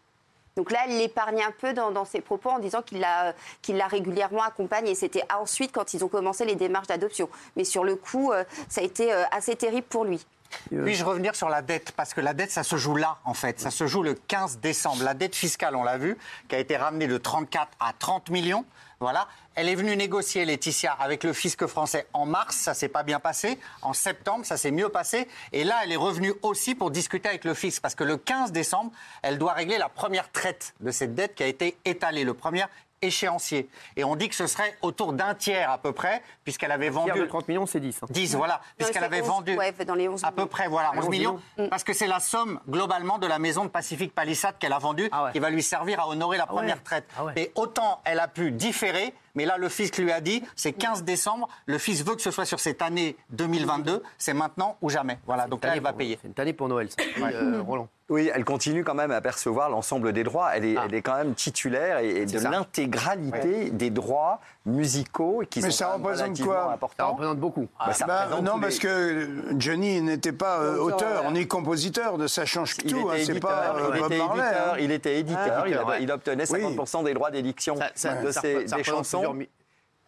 Donc 0.61 0.73
là, 0.73 0.81
elle 0.87 0.99
l'épargne 0.99 1.43
un 1.43 1.53
peu 1.59 1.73
dans, 1.73 1.91
dans 1.91 2.05
ses 2.05 2.21
propos 2.21 2.51
en 2.51 2.59
disant 2.59 2.83
qu'il 2.83 3.01
l'a 3.01 3.87
régulièrement 3.87 4.43
accompagnée. 4.43 4.95
C'était 4.95 5.23
ensuite 5.35 5.73
quand 5.73 5.95
ils 5.95 6.05
ont 6.05 6.09
commencé 6.09 6.45
les 6.45 6.55
démarches 6.55 6.87
d'adoption. 6.87 7.31
Mais 7.57 7.65
sur 7.65 7.83
le 7.83 7.97
coup, 7.97 8.31
euh, 8.31 8.45
ça 8.69 8.83
a 8.83 8.85
été 8.85 9.11
euh, 9.11 9.25
assez 9.33 9.57
terrible 9.57 9.87
pour 9.87 10.05
lui. 10.05 10.27
Puis-je 10.69 11.03
revenir 11.03 11.35
sur 11.35 11.49
la 11.49 11.63
dette? 11.63 11.93
Parce 11.93 12.13
que 12.13 12.21
la 12.21 12.35
dette, 12.35 12.51
ça 12.51 12.63
se 12.63 12.77
joue 12.77 12.95
là, 12.95 13.17
en 13.25 13.33
fait. 13.33 13.59
Ça 13.59 13.71
se 13.71 13.87
joue 13.87 14.03
le 14.03 14.13
15 14.13 14.59
décembre. 14.59 15.03
La 15.03 15.15
dette 15.15 15.35
fiscale, 15.35 15.77
on 15.77 15.83
l'a 15.83 15.97
vu, 15.97 16.19
qui 16.51 16.57
a 16.57 16.59
été 16.59 16.77
ramenée 16.77 17.07
de 17.07 17.17
34 17.17 17.71
à 17.81 17.95
30 17.99 18.29
millions. 18.29 18.67
Voilà. 19.01 19.29
Elle 19.55 19.71
est 19.71 19.75
venue 19.75 19.97
négocier, 19.97 20.45
Laetitia, 20.45 20.93
avec 20.93 21.25
le 21.25 21.33
fisc 21.33 21.67
français 21.67 22.07
en 22.13 22.27
mars. 22.27 22.55
Ça 22.57 22.75
s'est 22.75 22.89
pas 22.89 23.03
bien 23.03 23.19
passé. 23.19 23.59
En 23.81 23.95
septembre, 23.95 24.45
ça 24.45 24.59
s'est 24.59 24.71
mieux 24.71 24.91
passé. 24.91 25.27
Et 25.53 25.65
là, 25.65 25.81
elle 25.83 25.93
est 25.93 25.97
revenue 25.97 26.35
aussi 26.43 26.75
pour 26.75 26.91
discuter 26.91 27.31
avec 27.31 27.47
le 27.47 27.55
fisc. 27.55 27.81
Parce 27.81 27.95
que 27.95 28.05
le 28.05 28.19
15 28.19 28.53
décembre, 28.53 28.93
elle 29.23 29.39
doit 29.39 29.55
régler 29.55 29.79
la 29.79 29.89
première 29.89 30.31
traite 30.31 30.75
de 30.81 30.91
cette 30.91 31.15
dette 31.15 31.35
qui 31.35 31.43
a 31.43 31.47
été 31.47 31.79
étalée. 31.87 32.25
Le 32.25 32.35
premier 32.35 32.65
échéancier. 33.03 33.69
Et 33.97 34.05
on 34.05 34.17
dit 34.17 34.29
que 34.29 34.35
ce 34.35 34.47
serait 34.47 34.77
autour 34.83 35.13
d'un 35.13 35.35
tiers 35.35 35.71
à 35.71 35.79
peu 35.79 35.93
près, 35.93 36.23
puisqu'elle 36.45 36.73
avait 36.73 36.91
Tiers 36.91 37.01
vendu 37.01 37.21
de 37.21 37.25
30 37.27 37.49
millions, 37.49 37.67
c'est 37.67 37.81
10. 37.81 38.03
hein. 38.03 38.07
10, 38.11 38.35
voilà, 38.37 38.61
puisqu'elle 38.77 39.05
avait 39.05 39.23
11, 39.23 39.27
vendu 39.29 39.57
ouais, 39.57 39.73
dans 39.87 39.95
les 39.95 40.09
11 40.09 40.23
à 40.25 40.29
peu 40.31 40.37
millions. 40.43 40.49
près, 40.49 40.69
voilà, 40.69 40.91
11 40.97 40.99
11 41.05 41.09
millions, 41.09 41.41
parce 41.71 41.85
que 41.85 41.93
c'est 41.93 42.07
la 42.07 42.21
somme 42.21 42.61
globalement 42.69 43.19
de 43.19 43.27
la 43.27 43.39
maison 43.39 43.65
de 43.65 43.71
Pacific 43.71 44.15
Palisades 44.15 44.57
qu'elle 44.59 44.73
a 44.73 44.79
vendue, 44.79 45.09
Ah 45.13 45.25
ouais. 45.25 45.33
qui 45.33 45.39
va 45.39 45.51
lui 45.51 45.63
servir 45.63 46.01
à 46.01 46.09
honorer 46.09 46.37
la 46.37 46.47
première 46.47 46.77
ouais. 46.77 46.83
traite. 46.83 47.05
Ah 47.19 47.25
ouais. 47.25 47.33
Et 47.37 47.53
autant 47.55 48.01
elle 48.05 48.21
a 48.21 48.29
pu 48.29 48.51
différer, 48.51 49.15
mais 49.35 49.45
là 49.45 49.57
le 49.59 49.69
fisc 49.69 49.97
lui 49.99 50.13
a 50.13 50.21
dit, 50.21 50.43
c'est 50.57 50.73
15 50.73 51.05
décembre, 51.05 51.49
le 51.67 51.79
fisc 51.79 52.05
veut 52.05 52.15
que 52.17 52.23
ce 52.23 52.31
soit 52.31 52.45
sur 52.47 52.61
cette 52.61 52.83
année 52.83 53.17
2022, 53.31 54.03
c'est 54.19 54.35
maintenant 54.35 54.77
ou 54.83 54.91
jamais. 54.91 55.19
Voilà, 55.27 55.47
donc 55.47 55.65
là 55.65 55.73
elle 55.75 55.83
va 55.83 55.93
payer. 55.93 56.19
C'est 56.23 56.29
une 56.29 56.35
année 56.41 56.53
pour 56.53 56.69
Noël, 56.69 56.89
ça. 56.91 56.97
Oui, 57.19 57.31
euh, 57.35 57.63
Roland. 57.67 57.89
Oui, 58.09 58.29
elle 58.35 58.45
continue 58.45 58.83
quand 58.83 58.95
même 58.97 59.13
à 59.13 59.21
percevoir 59.21 59.71
l'ensemble 59.71 60.13
des 60.13 60.25
droits. 60.25 60.51
Elle 60.57 60.65
est, 60.65 60.75
Ah. 60.77 60.83
elle 60.87 60.95
est 60.95 61.01
quand 61.03 61.15
même 61.17 61.33
titulaire 61.35 61.99
et, 62.01 62.23
et 62.23 62.27
de 62.27 62.39
ça. 62.41 62.51
l'intégralité 62.51 63.71
des 63.71 63.91
droits 63.91 64.41
musicaux 64.67 65.43
qui 65.49 65.61
Mais 65.61 65.71
sont 65.71 65.77
ça 65.77 65.93
représente 65.95 66.41
quoi? 66.43 66.65
Ça 66.67 66.73
importants. 66.75 67.11
représente 67.13 67.39
beaucoup. 67.39 67.69
Bah, 67.79 67.93
ça 67.93 68.07
Bah, 68.07 68.25
représente 68.25 68.45
non, 68.45 68.61
parce 68.61 68.75
les- 68.75 68.81
que 68.81 69.55
Johnny 69.59 70.01
n'était 70.03 70.33
pas 70.33 70.59
euh, 70.61 70.79
auteur 70.79 71.31
ni 71.31 71.47
compositeur 71.47 72.19
de 72.19 72.27
ça 72.27 72.45
change 72.47 72.75
Il 72.85 72.93
tout. 72.93 73.09
hein, 73.11 73.15
était 73.15 73.25
c'est 73.27 73.31
éditeur, 73.33 73.51
pas 73.51 73.75
euh, 73.79 73.91
il, 73.95 74.01
Bob 74.01 74.13
était 74.13 74.19
Marley, 74.19 74.43
éditeur 74.45 74.73
hein. 74.73 74.77
il 74.81 74.91
était 74.91 75.19
éditeur, 75.21 75.45
il, 75.67 75.69
éditeur, 75.69 75.81
avait- 75.89 75.91
ouais. 75.99 76.03
il 76.03 76.11
obtenait 76.13 76.45
50% 76.45 77.05
des 77.05 77.15
droits 77.15 77.31
d'édiction 77.31 77.77
Ça, 77.77 77.91
ça- 77.95 78.15
de 78.23 78.31
ça 78.33 78.41
ses, 78.41 78.67
ça 78.67 78.77
des 78.77 78.85
chansons. 78.85 79.20
Plusieurs, 79.21 79.35
mi- 79.35 79.49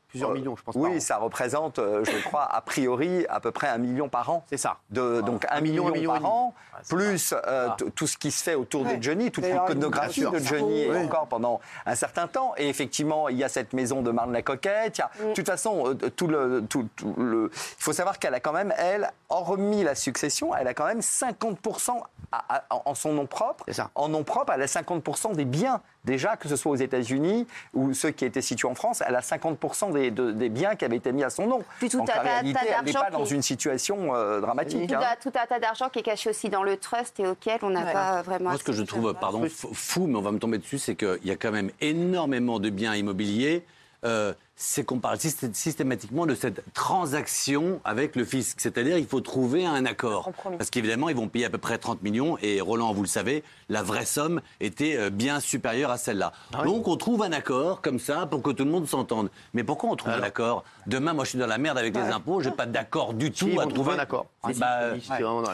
plusieurs 0.09 0.31
millions, 0.33 0.57
je 0.57 0.63
pense. 0.63 0.75
Oui, 0.77 1.01
ça 1.01 1.17
représente, 1.17 1.79
euh, 1.79 2.05
je 2.05 2.23
crois, 2.25 2.45
a 2.45 2.61
priori, 2.61 3.25
à 3.31 3.41
peu 3.41 3.51
près 3.51 3.69
un 3.69 3.79
million 3.79 4.11
par 4.11 4.29
an. 4.29 4.45
C'est 4.51 4.59
ça. 4.59 4.77
De, 4.91 5.23
donc 5.23 5.47
un, 5.47 5.57
Un 5.57 5.61
million, 5.63 5.85
million, 5.87 5.89
un 5.89 5.93
million 5.93 6.15
et 6.17 6.21
par 6.21 6.31
an, 6.31 6.55
plus 6.91 7.33
euh, 7.47 7.71
t- 7.79 7.91
tout 7.93 8.07
ce 8.07 8.19
qui 8.19 8.31
se 8.31 8.43
fait 8.43 8.55
autour 8.55 8.85
de 8.85 9.01
Johnny, 9.03 9.31
toute 9.31 9.45
l'iconographie 9.47 10.21
de. 10.27 10.39
Johnny 10.39 10.87
Oui. 10.91 11.05
encore 11.07 11.29
pendant 11.29 11.61
un 11.87 11.95
certain 11.95 12.27
temps. 12.27 12.53
Et 12.59 12.69
effectivement, 12.69 13.31
il 13.31 13.39
y 13.39 13.45
a 13.45 13.49
cette 13.49 13.73
maison 13.73 14.03
de 14.03 14.11
Marne-la-Coquette. 14.11 14.99
il 14.99 15.01
y 15.01 15.03
a- 15.03 15.29
De 15.31 15.33
toute 15.35 15.47
façon, 15.49 15.85
euh, 15.87 15.95
tout 16.11 16.27
le, 16.27 16.63
tout, 16.69 16.87
tout 16.95 17.15
le, 17.17 17.51
il 17.53 17.59
faut 17.83 17.95
savoir 17.95 18.19
qu'elle 18.19 18.35
a 18.35 18.41
quand 18.41 18.53
même, 18.53 18.75
elle, 18.77 19.11
hormis 19.31 19.83
la 19.83 19.95
succession, 19.95 20.55
elle 20.55 20.69
a 20.69 20.75
quand 20.75 20.87
même 20.87 21.01
50% 21.01 22.03
à- 22.33 22.45
à- 22.59 22.65
en 22.85 22.95
son 22.95 23.13
nom 23.15 23.27
propre. 23.27 23.65
C'est 23.67 23.75
ça. 23.75 23.91
En 23.95 24.09
nom 24.11 24.25
propre, 24.25 24.53
elle 24.55 24.63
a 24.63 24.67
50% 24.67 25.33
des 25.35 25.45
biens. 25.47 25.81
Déjà, 26.05 26.37
que 26.37 26.49
ce 26.49 26.57
soit 26.57 26.73
aux 26.73 26.77
États-Unis 26.77 27.47
ou 27.75 27.95
ceux 27.95 28.11
qui 28.11 28.25
étaient 28.25 28.43
situés 28.43 28.67
en 28.67 28.75
France, 28.75 29.03
elle 29.07 29.15
a 29.15 29.21
50% 29.21 29.93
des, 29.93 30.11
de- 30.11 30.33
des 30.33 30.49
biens 30.49 30.75
qui 30.75 30.85
avaient 30.85 30.97
été 30.97 31.13
mis 31.13 31.23
à 31.23 31.31
son 31.31 31.47
nom. 31.47 31.63
Puis 31.79 31.89
tout 31.89 31.99
Donc, 31.99 32.11
réalité, 32.11 32.55
tas 32.55 32.61
elle 32.79 32.85
n'est 32.85 32.93
d'argent 32.93 33.05
pas 33.11 33.11
dans 33.19 33.25
qui- 33.25 33.35
une 33.35 33.43
situation 33.43 34.15
euh, 34.15 34.41
dramatique. 34.41 34.89
Tout, 34.89 34.97
hein. 34.97 35.01
un, 35.13 35.17
tout 35.31 35.39
un 35.39 35.47
tas 35.47 35.61
d'argent 35.61 35.89
qui 35.91 36.01
est 36.01 36.03
caché 36.03 36.31
aussi 36.31 36.49
dans 36.49 36.65
le 36.65 36.77
trust 36.77 37.21
et 37.21 37.27
auquel 37.27 37.59
on 37.63 37.71
n'a 37.71 37.85
Ouais. 37.85 37.93
pas 37.93 38.23
vraiment. 38.23 38.51
Moi, 38.51 38.59
ce 38.59 38.65
que 38.65 38.73
je 38.73 38.83
trouve, 38.83 39.15
pardon, 39.15 39.45
f- 39.45 39.73
fou, 39.73 40.07
mais 40.09 40.17
on 40.17 40.23
va 40.23 40.33
me 40.33 40.39
tomber 40.41 40.59
dessus, 40.59 40.79
c'est 40.79 40.97
qu'il 40.97 41.21
y 41.25 41.31
a 41.31 41.37
quand 41.37 41.53
même 41.53 41.71
énormément 41.81 42.59
de 42.59 42.69
biens 42.71 42.95
immobiliers. 42.97 43.65
euh, 44.05 44.35
c'est 44.65 44.85
qu'on 44.85 45.01
parle 45.01 45.17
systé- 45.19 45.53
systématiquement 45.53 46.25
de 46.25 46.37
cette 46.37 46.63
transaction 46.73 47.81
avec 47.85 48.15
le 48.15 48.25
fisc. 48.25 48.61
C'est-à-dire, 48.61 48.97
il 48.97 49.07
faut 49.09 49.21
trouver 49.21 49.67
un 49.67 49.85
accord. 49.87 50.31
Parce 50.57 50.71
qu'évidemment, 50.71 51.09
ils 51.09 51.17
vont 51.17 51.27
payer 51.27 51.47
à 51.47 51.51
peu 51.51 51.59
près 51.59 51.79
30 51.79 52.01
millions. 52.03 52.39
Et 52.43 52.61
Roland, 52.61 52.93
vous 52.93 53.03
le 53.03 53.09
savez, 53.09 53.43
la 53.69 53.83
vraie 53.83 54.05
somme 54.05 54.41
était 54.61 54.97
euh, 54.97 55.11
bien 55.11 55.41
supérieure 55.41 55.91
à 55.91 55.99
celle-là. 55.99 56.33
Donc, 56.65 56.87
on 56.87 56.97
trouve 56.97 57.25
un 57.25 57.33
accord 57.33 57.81
comme 57.81 57.99
ça 57.99 58.27
pour 58.27 58.41
que 58.41 58.51
tout 58.51 58.65
le 58.65 58.71
monde 58.71 58.87
s'entende. 58.87 59.31
Mais 59.53 59.65
pourquoi 59.65 59.91
on 59.91 59.97
trouve 59.97 60.13
un 60.13 60.23
accord 60.23 60.63
Demain, 60.87 61.13
moi, 61.13 61.25
je 61.25 61.31
suis 61.31 61.39
dans 61.39 61.47
la 61.49 61.59
merde 61.59 61.79
avec 61.79 61.97
les 61.97 62.03
impôts. 62.13 62.41
J'ai 62.41 62.51
pas 62.53 62.67
d'accord 62.67 63.15
du 63.15 63.33
tout 63.33 63.49
Si, 63.51 63.59
à 63.59 63.67
trouver 63.67 63.95
un 63.95 63.99
accord. 63.99 64.27
Bah, 64.61 64.79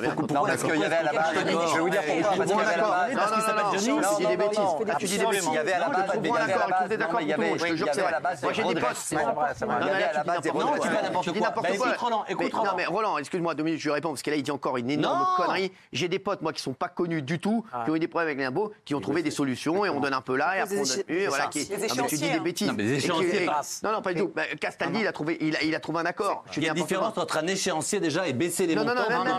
merde. 0.00 0.17
Non, 0.35 0.43
parce 0.47 0.62
qu'il 0.62 0.81
y 0.81 0.85
avait 0.85 0.97
à 0.97 1.03
la 1.03 1.12
base. 1.12 1.27
Je 1.35 1.75
vais 1.75 1.81
vous 1.81 1.91
dire 1.91 2.03
pourquoi. 2.07 2.37
Parce 2.37 2.50
qu'il 2.50 2.59
y 2.59 2.61
avait 2.61 2.73
à 2.73 2.77
la 2.77 2.83
base. 2.83 3.73
Tu 3.73 3.79
dis 4.23 4.27
des 4.27 4.37
bêtises. 4.37 4.59
Ah, 4.91 4.95
tu 4.99 5.07
dis 5.07 5.19
des 5.19 5.25
bêtises. 5.27 5.49
Il 5.50 5.55
y 5.55 5.59
avait 5.59 5.73
à 5.73 5.79
la 5.79 5.88
base. 5.88 6.11
il 6.15 6.27
y 6.27 6.31
avait 6.31 6.43
à 6.43 6.57
la 6.57 6.69
base- 6.69 6.91
je 7.59 7.65
te 7.65 7.77
jure 7.77 7.87
que 7.88 7.95
c'est 7.95 8.00
vrai. 8.03 8.12
Moi, 8.43 8.53
j'ai 8.53 8.62
non, 11.12 11.21
tu 11.21 11.33
dis 11.33 11.40
n'importe 11.40 11.76
quoi. 11.76 11.95
Roland. 11.99 12.25
Non, 12.28 12.62
bah, 12.62 12.75
mais 12.76 12.87
Roland, 12.87 13.19
excuse-moi, 13.19 13.55
deux 13.55 13.62
minutes, 13.62 13.81
je 13.81 13.88
lui 13.88 13.93
réponds, 13.93 14.11
parce 14.11 14.23
que 14.23 14.31
là, 14.31 14.37
il 14.37 14.43
dit 14.43 14.50
encore 14.50 14.76
une 14.76 14.90
énorme 14.90 15.26
connerie. 15.37 15.73
J'ai 15.93 16.09
des 16.09 16.19
potes, 16.19 16.43
moi, 16.43 16.52
qui 16.52 16.62
sont 16.62 16.73
pas 16.73 16.88
connus 16.88 17.23
du 17.23 17.38
tout, 17.38 17.64
qui 17.85 17.90
ont 17.90 17.97
eu 17.97 18.00
des 18.00 18.09
problèmes 18.09 18.28
avec 18.28 18.38
l'impôt, 18.38 18.73
qui 18.85 18.95
ont 18.95 19.00
trouvé 19.00 19.23
des 19.23 19.31
solutions, 19.31 19.85
et 19.85 19.88
on 19.88 20.00
donne 20.00 20.14
un 20.14 20.21
peu 20.21 20.37
là, 20.37 20.57
et 20.57 20.61
après 20.61 20.78
on 20.78 20.83
donne 20.83 21.05
ah, 21.40 21.49
tu 22.09 22.17
dis 22.17 22.31
des 22.31 22.40
bêtises. 22.40 22.69
Non, 22.69 22.75
mais. 22.76 23.47
Non, 23.83 23.93
non, 23.93 24.02
pas 24.02 24.12
du 24.12 24.21
tout. 24.21 24.33
Bah, 24.35 24.43
Castaldi, 24.61 25.00
il 25.00 25.07
a 25.07 25.12
trouvé, 25.12 25.38
il 25.40 25.75
a 25.75 25.81
trouvé 25.81 26.00
un 26.00 26.06
accord. 26.06 26.45
Il 26.56 26.65
y 26.65 26.67
a 26.67 26.71
une 26.71 26.75
différence 26.75 27.17
entre 27.17 27.39
un 27.39 27.47
échéancier 27.47 28.00
déjà 28.00 28.26
et 28.26 28.32
baisser 28.32 28.67
les 28.67 28.75
montants. 28.76 28.95
Non, 28.95 29.02
non, 29.11 29.25
non, 29.25 29.39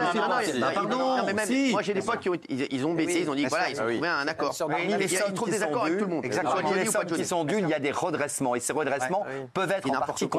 non, 0.88 1.18
non, 1.18 1.24
mais 1.26 1.72
moi, 1.72 1.82
j'ai 1.82 1.94
des 1.94 2.02
potes 2.02 2.20
qui 2.20 2.30
ils 2.50 2.86
ont 2.86 2.94
baissé, 2.94 3.20
ils 3.22 3.30
ont 3.30 3.36
dit, 3.36 3.46
ah, 3.46 3.50
voilà, 3.50 3.70
ils 3.70 3.82
ont 3.82 3.86
trouvé 3.86 4.08
un 4.08 4.26
bah, 4.26 4.32
accord. 4.32 4.56
Ils 4.80 5.34
trouvent 5.34 5.50
des 5.50 5.64
accords 5.64 5.86
avec 5.86 5.98
tout 5.98 6.06
le 6.06 6.12
monde. 6.12 6.26
Exactement. 6.26 6.72
Qui 7.16 7.26
sont 7.26 7.44
dunes, 7.44 7.66
il 7.66 7.70
y 7.70 7.74
a 7.74 7.80
des 7.80 7.92
redressements. 7.92 8.56
Et 8.56 8.60
ces 8.60 8.74
redressements, 8.74 9.26
peuvent 9.54 9.72
être 9.72 9.90
en 9.90 10.00
partie. 10.00 10.30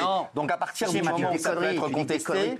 Non. 0.00 0.26
Donc 0.34 0.50
à 0.50 0.56
partir 0.56 0.90
du 0.90 1.02
moment 1.02 1.32
où 1.32 1.38
ça 1.38 1.52
peut 1.52 1.64
être 1.64 1.88
contesté, 1.88 2.56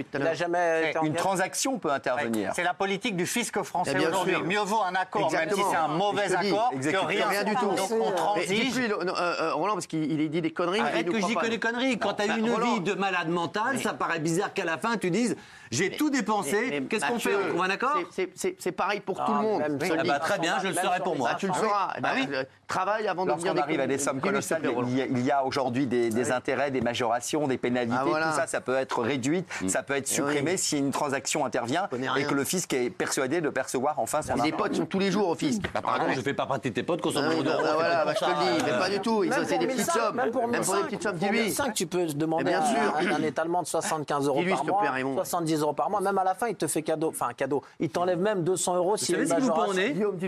une 1.03 1.15
transaction 1.15 1.79
peut 1.79 1.93
intervenir. 1.93 2.53
C'est 2.55 2.63
la 2.65 2.75
politique 2.75 3.17
du 3.17 3.27
fisc 3.27 3.61
français 3.63 3.95
bien 3.95 4.09
aujourd'hui. 4.09 4.35
sûr. 4.35 4.45
Mieux 4.45 4.61
vaut 4.61 4.83
un 4.83 4.95
accord, 4.95 5.31
même 5.31 5.31
si 5.31 5.37
Exactement. 5.37 5.71
c'est 5.71 5.77
un 5.77 5.89
mauvais 5.89 6.35
accord, 6.35 6.71
que 6.71 6.77
exactement. 6.77 7.07
rien, 7.07 7.29
Rien 7.29 7.45
du 7.45 7.55
tout. 7.55 7.67
Donc 7.67 7.91
on 7.93 8.13
transige. 8.13 8.79
euh, 8.79 9.05
euh, 9.19 9.55
Roland, 9.55 9.75
parce 9.75 9.87
qu'il 9.87 10.11
il 10.21 10.31
dit 10.31 10.41
des 10.43 10.53
conneries. 10.53 10.81
Arrête 10.81 11.09
que 11.11 11.21
je 11.21 11.27
dis 11.27 11.35
que 11.37 11.47
des 11.47 11.59
conneries. 11.59 11.99
Quand 11.99 12.15
tu 12.15 12.23
as 12.23 12.27
Bah, 12.29 12.35
une 12.39 12.47
vie 12.61 12.81
de 12.81 12.95
malade 12.95 13.29
mental, 13.29 13.79
ça 13.81 13.93
paraît 13.95 14.21
bizarre 14.21 14.53
qu'à 14.53 14.65
la 14.65 14.79
fin 14.79 14.97
tu 14.97 15.11
dises 15.11 15.37
j'ai 15.71 15.91
tout 15.91 16.11
dépensé. 16.11 16.85
Qu'est-ce 16.89 17.07
qu'on 17.07 17.19
fait 17.19 17.35
On 17.35 17.49
trouve 17.49 17.63
un 17.63 17.71
accord 17.71 17.99
C'est 18.35 18.73
pareil 18.73 19.01
pour 19.01 19.25
tout 19.25 19.33
le 19.33 19.39
ah, 19.39 19.43
monde. 19.43 19.63
Ah 19.65 20.03
bah, 20.05 20.19
très 20.19 20.39
bien, 20.39 20.59
je 20.63 20.69
le 20.69 20.75
serai 20.75 21.01
pour 21.01 21.17
moi. 21.17 21.31
Ah, 21.33 21.37
tu 21.37 21.47
le 21.47 21.55
sauras. 21.55 21.95
Bah 22.01 22.11
bah 22.31 22.39
Travaille 22.67 23.09
avant 23.09 23.27
de 23.27 23.33
venir 23.33 23.55
arrive 23.61 23.81
à 23.81 23.87
des 23.87 23.99
sommes 23.99 24.21
colossales, 24.21 24.63
il 24.87 25.21
y 25.21 25.31
a 25.31 25.45
aujourd'hui 25.45 25.87
des 25.87 26.33
intérêts, 26.33 26.71
des 26.71 26.81
majorations, 26.81 27.47
des 27.47 27.59
pénalités. 27.59 27.97
Tout 28.01 28.37
ça, 28.37 28.47
ça 28.47 28.61
peut 28.61 28.77
être 28.77 29.03
réduite, 29.03 29.47
mm. 29.63 29.69
ça 29.69 29.83
peut 29.83 29.95
être 29.95 30.09
eh 30.11 30.15
supprimé 30.15 30.57
si 30.57 30.79
une 30.79 30.91
transaction 30.91 31.45
intervient 31.45 31.89
et 32.17 32.25
que 32.25 32.35
le 32.35 32.45
fisc 32.45 32.73
est 32.73 32.91
persuadé 32.91 33.41
de 33.41 33.49
percevoir 33.49 33.99
enfin 33.99 34.23
son 34.23 34.41
Les 34.43 34.53
potes 34.53 34.75
sont 34.75 34.87
tous 34.87 34.99
les 34.99 35.11
jours 35.11 35.29
au 35.29 35.35
fisc. 35.35 35.63
Pardon, 35.69 36.07
je 36.11 36.19
ne 36.19 36.23
fais 36.23 36.35
pas 36.35 36.47
partie 36.47 36.71
de 36.71 36.75
tes 36.75 36.83
potes, 36.83 37.01
consommer 37.01 37.37
Voilà, 37.43 38.05
je 38.15 38.19
te 38.19 38.25
le 38.25 38.65
dis, 38.65 38.71
pas 38.71 38.91
du 38.91 39.01
tout. 39.01 39.25
C'est 39.47 39.59
des 39.59 39.67
petites 39.67 39.91
sommes. 39.91 40.17
Même 40.17 40.31
pour 40.31 40.49
des 40.49 40.59
petites 40.59 41.03
sommes, 41.03 41.17
dis-lui. 41.17 41.51
5, 41.51 41.75
tu 41.75 41.87
peux 41.87 42.07
demander 42.07 42.45
eh 42.47 42.51
Bien 42.51 42.65
sûr, 42.65 43.15
un 43.15 43.23
étalement 43.23 43.63
de 43.63 43.67
75 43.67 44.27
euros 44.27 44.43
par 44.49 44.65
mois, 44.65 45.25
70 45.25 45.60
Raymond. 45.61 45.61
70 45.61 45.63
euros 45.63 45.73
par 45.73 45.91
mois. 45.91 46.01
Même 46.01 46.19
à 46.19 46.25
la 46.25 46.35
fin, 46.35 46.49
il 46.49 46.57
te 46.57 46.67
fait 46.67 46.83
cadeau. 46.83 47.09
Enfin, 47.09 47.29
un 47.29 47.35
cadeau. 47.35 47.63
Il 47.79 47.91
t'enlève 47.91 48.19
même 48.19 48.43
200 48.43 48.77
euros 48.77 48.97
si 48.97 49.15
vous. 49.15 49.25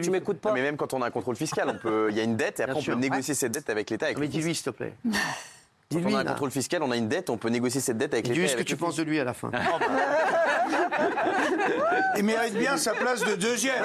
Tu 0.01 0.11
m'écoutes 0.11 0.38
pas 0.38 0.53
Mais 0.53 0.62
même 0.62 0.77
quand 0.77 0.95
on 0.95 1.03
a 1.03 1.07
un 1.07 1.11
contrôle 1.11 1.37
fiscal, 1.37 1.68
on 1.68 1.79
peut, 1.79 2.09
il 2.11 2.16
y 2.16 2.21
a 2.21 2.25
une 2.25 2.37
dette 2.37 2.61
et 2.61 2.62
après 2.64 2.81
Bien 2.81 2.92
on 2.92 2.97
peut 2.97 3.01
négocier 3.01 3.35
cette 3.35 3.53
dette 3.53 3.71
avec 3.71 3.90
l'État. 3.90 4.07
Mais 4.18 4.29
dis-lui, 4.29 4.55
s'il 4.55 4.64
te 4.64 4.71
plaît. 4.71 4.95
Quand 5.05 5.11
Dis-lui, 5.99 6.14
on 6.14 6.18
a 6.18 6.21
un 6.21 6.25
contrôle 6.25 6.51
fiscal, 6.51 6.83
on 6.83 6.90
a 6.90 6.97
une 6.97 7.09
dette, 7.09 7.29
on 7.29 7.37
peut 7.37 7.51
négocier 7.51 7.81
cette 7.81 7.99
dette 7.99 8.14
avec 8.14 8.27
l'État. 8.27 8.35
Dis-lui 8.35 8.47
et 8.47 8.49
ce 8.49 8.57
que 8.57 8.62
tu 8.62 8.77
penses 8.77 8.97
de 8.97 9.03
lui 9.03 9.21
à 9.21 9.25
la 9.25 9.35
fin. 9.35 9.51
Il 12.16 12.25
mérite 12.25 12.55
bien 12.55 12.77
sa 12.79 12.92
place 12.95 13.23
de 13.25 13.35
deuxième. 13.35 13.85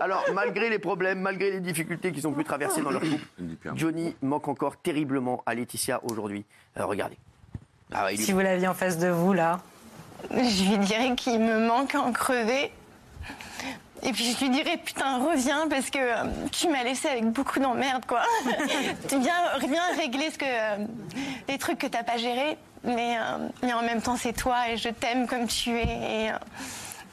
Alors, 0.00 0.24
malgré 0.34 0.70
les 0.70 0.78
problèmes, 0.78 1.20
malgré 1.20 1.50
les 1.50 1.60
difficultés 1.60 2.12
qu'ils 2.12 2.26
ont 2.26 2.32
pu 2.32 2.44
traverser 2.44 2.80
dans 2.82 2.90
leur 2.90 3.00
couple, 3.00 3.24
Johnny 3.74 4.14
manque 4.22 4.48
encore 4.48 4.76
terriblement 4.76 5.42
à 5.46 5.54
Laetitia 5.54 6.00
aujourd'hui. 6.04 6.44
Euh, 6.78 6.86
regardez. 6.86 7.16
Ah 7.92 8.04
ouais, 8.04 8.14
il 8.14 8.18
lui- 8.18 8.24
Si 8.24 8.32
vous 8.32 8.40
l'aviez 8.40 8.68
en 8.68 8.74
face 8.74 8.98
de 8.98 9.08
vous, 9.08 9.32
là. 9.32 9.60
Je 10.30 10.64
lui 10.70 10.78
dirais 10.78 11.14
qu'il 11.16 11.40
me 11.40 11.66
manque 11.66 11.94
en 11.94 12.12
crever. 12.12 12.72
Et 14.02 14.12
puis 14.12 14.24
je 14.32 14.38
lui 14.44 14.50
dirais 14.50 14.78
putain 14.82 15.18
reviens 15.18 15.68
parce 15.68 15.90
que 15.90 15.98
euh, 15.98 16.24
tu 16.52 16.68
m'as 16.70 16.82
laissé 16.84 17.06
avec 17.08 17.24
beaucoup 17.26 17.58
d'emmerdes 17.60 18.06
quoi. 18.06 18.22
tu 19.08 19.18
viens, 19.18 19.34
viens 19.60 19.82
régler 19.96 20.30
ce 20.30 20.38
que 20.38 20.44
euh, 20.46 20.86
les 21.48 21.58
trucs 21.58 21.78
que 21.78 21.86
t'as 21.86 22.02
pas 22.02 22.16
gérés, 22.16 22.56
mais, 22.82 23.18
euh, 23.18 23.48
mais 23.62 23.74
en 23.74 23.82
même 23.82 24.00
temps 24.00 24.16
c'est 24.16 24.32
toi 24.32 24.70
et 24.70 24.78
je 24.78 24.88
t'aime 24.88 25.26
comme 25.26 25.46
tu 25.46 25.76
es 25.78 25.82
et, 25.82 26.30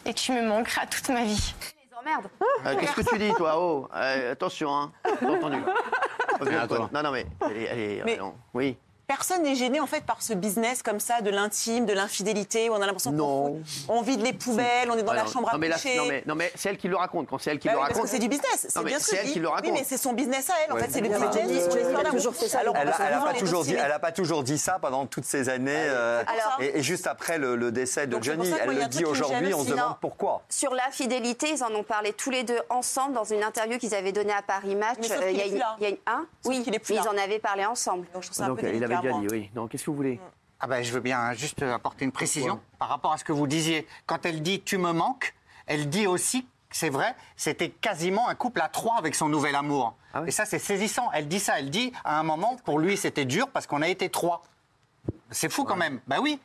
et 0.10 0.14
tu 0.14 0.32
me 0.32 0.48
manqueras 0.48 0.86
toute 0.86 1.10
ma 1.10 1.24
vie. 1.26 1.54
Les 1.92 1.98
emmerdes. 1.98 2.30
Euh, 2.66 2.76
Qu'est-ce 2.80 2.94
que 2.94 3.10
tu 3.10 3.18
dis, 3.20 3.34
toi 3.34 3.56
Oh, 3.58 3.90
euh, 3.94 4.32
attention, 4.32 4.74
hein. 4.74 4.92
Non, 6.94 7.04
non, 7.04 7.12
mais. 7.12 7.26
Elle 7.42 7.58
est- 7.80 8.04
Mais- 8.06 8.16
non. 8.18 8.34
Oui. 8.54 8.78
Personne 9.08 9.44
n'est 9.44 9.56
gêné 9.56 9.80
en 9.80 9.88
fait 9.88 10.04
par 10.04 10.22
ce 10.22 10.34
business 10.34 10.84
comme 10.84 11.00
ça 11.00 11.22
de 11.22 11.30
l'intime, 11.30 11.86
de 11.86 11.94
l'infidélité, 11.94 12.70
où 12.70 12.74
on 12.74 12.82
a 12.82 12.86
l'impression 12.86 13.16
qu'on 13.16 13.62
on 13.88 14.02
vide 14.02 14.22
les 14.22 14.34
poubelles, 14.34 14.92
on 14.92 14.98
est 14.98 15.04
dans 15.04 15.14
Ah, 15.14 15.16
la 15.16 15.24
non, 15.24 15.30
chambre 15.32 15.50
à 15.50 15.58
mais 15.58 15.70
coucher. 15.70 15.96
non, 15.96 16.06
mais, 16.08 16.24
non, 16.26 16.36
mais 16.36 16.52
c'est 16.56 16.68
elle 16.68 16.78
qui 16.78 16.90
le 16.90 16.98
raconte. 16.98 17.28
Quand 17.30 17.38
c'est 17.38 17.52
elle 17.52 17.60
qui 17.60 17.70
Bah 17.70 17.76
le 17.76 17.80
oui, 17.80 17.84
parce 17.86 17.94
raconte. 17.94 18.10
que 18.10 18.10
c'est 18.14 18.20
du 18.20 18.28
business, 18.28 18.68
c'est 18.68 18.80
mais 18.80 18.90
bien 18.90 19.00
ce 19.00 19.12
que 19.12 19.16
elle 19.16 19.32
qui 19.32 19.40
le 19.40 19.48
Oui, 19.48 19.54
raconte. 19.54 19.72
mais 19.72 19.86
c'est 19.86 19.96
son 19.96 20.12
business 20.12 20.50
à 20.50 20.54
elle. 20.66 20.74
En 20.74 20.76
Ouais. 20.76 20.82
fait, 20.82 20.90
c'est 20.92 21.00
le 21.00 21.08
business, 21.08 21.30
elle 21.36 21.50
a 21.50 21.54
histoire 21.54 22.04
d'amour. 22.04 22.12
toujours 22.12 22.36
fait 22.36 22.48
ça. 22.50 22.60
Alors, 22.60 22.76
Elle 22.76 22.90
pas, 22.92 23.34
toujours 23.40 23.64
dit- 23.64 23.76
elle 23.76 23.92
a 23.94 24.00
pas 24.00 24.12
toujours 24.12 24.44
dit 24.44 24.58
ça 24.58 24.78
pendant 24.82 25.06
toutes 25.06 25.24
ces 25.24 25.48
années. 25.48 25.72
euh, 25.74 26.22
Alors- 26.28 26.58
et, 26.60 26.78
et 26.80 26.84
juste 26.84 27.08
après 27.08 27.38
le, 27.38 27.56
le 27.56 27.72
décès 27.72 28.08
de 28.08 28.22
Johnny, 28.22 28.52
elle 28.62 28.76
le 28.76 28.84
un 28.84 28.88
dit 28.90 29.06
aujourd'hui, 29.06 29.54
on 29.54 29.64
se 29.64 29.70
demande 29.70 29.96
pourquoi. 30.02 30.42
Sur 30.50 30.74
l'infidélité, 30.74 31.48
ils 31.54 31.64
en 31.64 31.74
ont 31.74 31.84
parlé 31.84 32.12
tous 32.12 32.30
les 32.30 32.44
deux 32.44 32.60
ensemble 32.70 33.14
dans 33.14 33.24
une 33.24 33.42
interview 33.44 33.78
qu'ils 33.78 33.96
avaient 33.96 34.12
donnée 34.12 34.34
à 34.34 34.42
Paris 34.42 34.76
Match. 34.76 34.98
Euh, 35.10 35.32
il 35.32 35.38
y 35.38 35.42
a 35.42 35.46
est 35.46 35.48
une- 35.48 35.52
plus 35.52 35.60
là. 35.60 35.76
il 35.80 35.84
y 35.84 35.86
a 35.86 35.90
une- 35.92 35.98
hein? 36.08 36.26
Oui, 36.44 36.62
ils 36.90 37.00
en 37.08 37.18
avaient 37.18 37.40
parlé 37.40 37.66
ensemble. 37.66 38.06
Donc, 38.14 38.24
je 38.24 38.28
trouve 38.28 38.38
ça 38.38 38.44
un 38.44 38.48
Donc, 38.50 38.60
peu 38.60 38.68
il 38.68 38.84
avait 38.84 38.97
oui. 39.32 39.50
Non, 39.56 39.68
qu'est-ce 39.68 39.86
que 39.86 39.90
vous 39.90 39.98
voulez 39.98 40.20
Ah 40.60 40.68
ben, 40.68 40.84
je 40.84 40.92
veux 40.92 41.00
bien 41.00 41.34
juste 41.34 41.62
apporter 41.62 42.06
une 42.06 42.12
précision 42.12 42.60
par 42.80 42.90
rapport 42.90 43.14
à 43.14 43.18
ce 43.18 43.24
que 43.24 43.32
vous 43.32 43.48
disiez. 43.48 43.88
Quand 44.06 44.26
elle 44.26 44.42
dit 44.42 44.62
tu 44.62 44.78
me 44.78 44.92
manques, 44.92 45.34
elle 45.66 45.90
dit 45.90 46.08
aussi 46.08 46.48
c'est 46.70 46.90
vrai, 46.90 47.16
c'était 47.36 47.70
quasiment 47.70 48.28
un 48.28 48.36
couple 48.36 48.62
à 48.62 48.68
trois 48.68 48.98
avec 48.98 49.16
son 49.16 49.30
nouvel 49.30 49.56
amour. 49.56 49.96
Ah 50.14 50.24
Et 50.28 50.32
ça, 50.32 50.46
c'est 50.46 50.60
saisissant. 50.60 51.10
Elle 51.14 51.28
dit 51.28 51.40
ça. 51.40 51.60
Elle 51.60 51.70
dit, 51.70 51.94
à 52.04 52.20
un 52.20 52.24
moment, 52.24 52.58
pour 52.66 52.80
lui, 52.80 52.98
c'était 52.98 53.26
dur 53.26 53.50
parce 53.50 53.68
qu'on 53.68 53.82
a 53.82 53.88
été 53.88 54.10
trois. 54.10 54.42
C'est 55.30 55.52
fou 55.52 55.64
quand 55.66 55.76
même. 55.76 56.00
Bah 56.08 56.18
oui. 56.22 56.40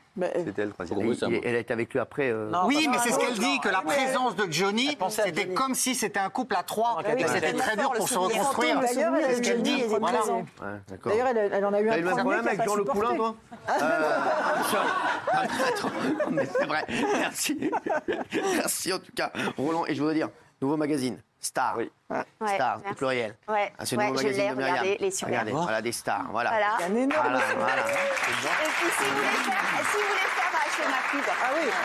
C'était 0.45 0.65
le 0.65 0.73
troisième. 0.73 0.97
Pour 0.97 1.05
vous, 1.05 1.13
Il- 1.13 1.19
c'est 1.19 1.25
un 1.25 1.29
il- 1.29 1.35
bon. 1.37 1.41
elle 1.45 1.55
est 1.55 1.71
avec 1.71 1.93
lui 1.93 2.01
après. 2.01 2.31
euh, 2.31 2.51
oui, 2.67 2.87
mais 2.91 2.97
non, 2.97 3.03
c'est 3.03 3.11
ce 3.11 3.15
non, 3.15 3.21
qu'elle 3.21 3.35
non, 3.41 3.49
dit, 3.49 3.61
que 3.61 3.69
la 3.69 3.79
non, 3.79 3.85
mais 3.87 3.95
elle- 3.97 4.05
présence 4.05 4.37
de 4.37 4.47
Johnny, 4.51 4.97
Elle 5.01 5.11
c'était 5.11 5.49
comme 5.49 5.75
si 5.75 5.95
c'était 5.95 6.19
un 6.19 6.29
couple 6.31 6.57
à 6.57 6.63
trois. 6.65 6.97
oui, 6.99 7.05
et 7.07 7.15
que 7.17 7.23
ouais. 7.23 7.29
c'était 7.35 7.47
Elle 7.51 7.57
très 7.57 7.77
dur 7.77 7.93
pour 7.93 8.09
se 8.09 8.19
reconstruire. 8.19 8.81
D'ailleurs, 8.81 9.15
elle 9.17 9.25
C'est 9.31 9.35
ce 9.37 9.41
qu'elle 9.43 9.63
dit. 9.63 9.83
Voilà. 9.89 10.21
D'ailleurs, 11.05 11.27
elle, 11.29 11.51
elle 11.53 11.65
en 11.65 11.73
a 11.73 11.81
eu 11.81 11.89
un 11.91 12.17
problème 12.17 12.47
a 12.47 12.51
avec 12.51 12.65
Jean 12.65 12.75
Le. 12.75 12.85
Poulain, 12.85 13.15
toi 13.15 13.35
Euh, 13.81 14.13
Ah, 15.35 15.43
mais 15.45 16.25
non, 16.25 16.31
mais 16.33 16.47
c'est 16.47 16.67
vrai. 16.67 16.85
Merci. 16.89 17.71
Merci 18.57 18.93
en 18.93 18.99
tout 18.99 19.13
cas, 19.15 19.33
Roland. 19.57 19.87
Et 19.87 19.95
je 19.95 20.01
voudrais 20.01 20.15
dire, 20.15 20.29
nouveau 20.61 20.77
magazine, 20.77 21.19
Star. 21.45 21.75
Oui. 21.77 21.91
Ouais, 22.09 22.55
Star, 22.55 22.79
au 22.89 22.95
pluriel. 22.95 23.37
Ouais, 23.49 23.73
Ah, 23.77 23.85
c'est 23.85 23.97
le 23.97 24.03
ouais, 24.03 24.07
nouveau 24.09 24.19
je 24.21 24.25
magazine 24.27 24.45
l'ai 24.45 24.51
de 24.51 24.55
Myriam. 24.57 24.75
regardé, 24.79 24.97
les 25.01 25.11
super. 25.11 25.29
Regardez, 25.29 25.51
voilà 25.53 25.83
des 25.83 25.93
stars. 25.93 26.27
Voilà. 26.31 26.51
Voilà. 26.51 26.67
Il 26.79 26.81
y 26.81 26.85
a 26.85 26.87
un 26.87 26.95
énorme 27.03 27.27
Voilà, 27.29 27.41
voilà. 27.57 27.83
Et 27.83 28.69
puis 28.79 28.91
si 28.97 29.05
vous 29.05 29.17
voulez 29.17 29.27
faire, 29.27 29.63
si 29.91 29.97
vous 29.97 30.07
voulez 30.07 30.29
faire 30.31 30.53
euh, 30.55 30.71
chez 30.77 30.89
ma 30.89 31.01
pub, 31.11 31.25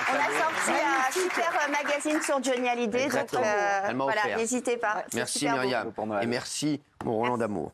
on 0.10 0.16
a 0.16 0.40
sorti 0.40 0.84
un 0.84 1.12
super 1.12 1.52
euh, 1.56 1.72
magazine 1.72 2.22
sur 2.22 2.44
Johnny 2.44 2.70
Hallyday, 2.70 3.08
donc 3.10 3.34
euh, 3.34 3.94
voilà, 3.96 4.36
n'hésitez 4.38 4.78
pas. 4.78 5.04
c'est 5.10 5.18
Merci 5.18 5.40
super. 5.40 5.54
Myriam. 5.56 5.92
Et 6.22 6.26
merci 6.28 6.82
mon 7.04 7.18
Roland 7.18 7.38
d'amour. 7.38 7.72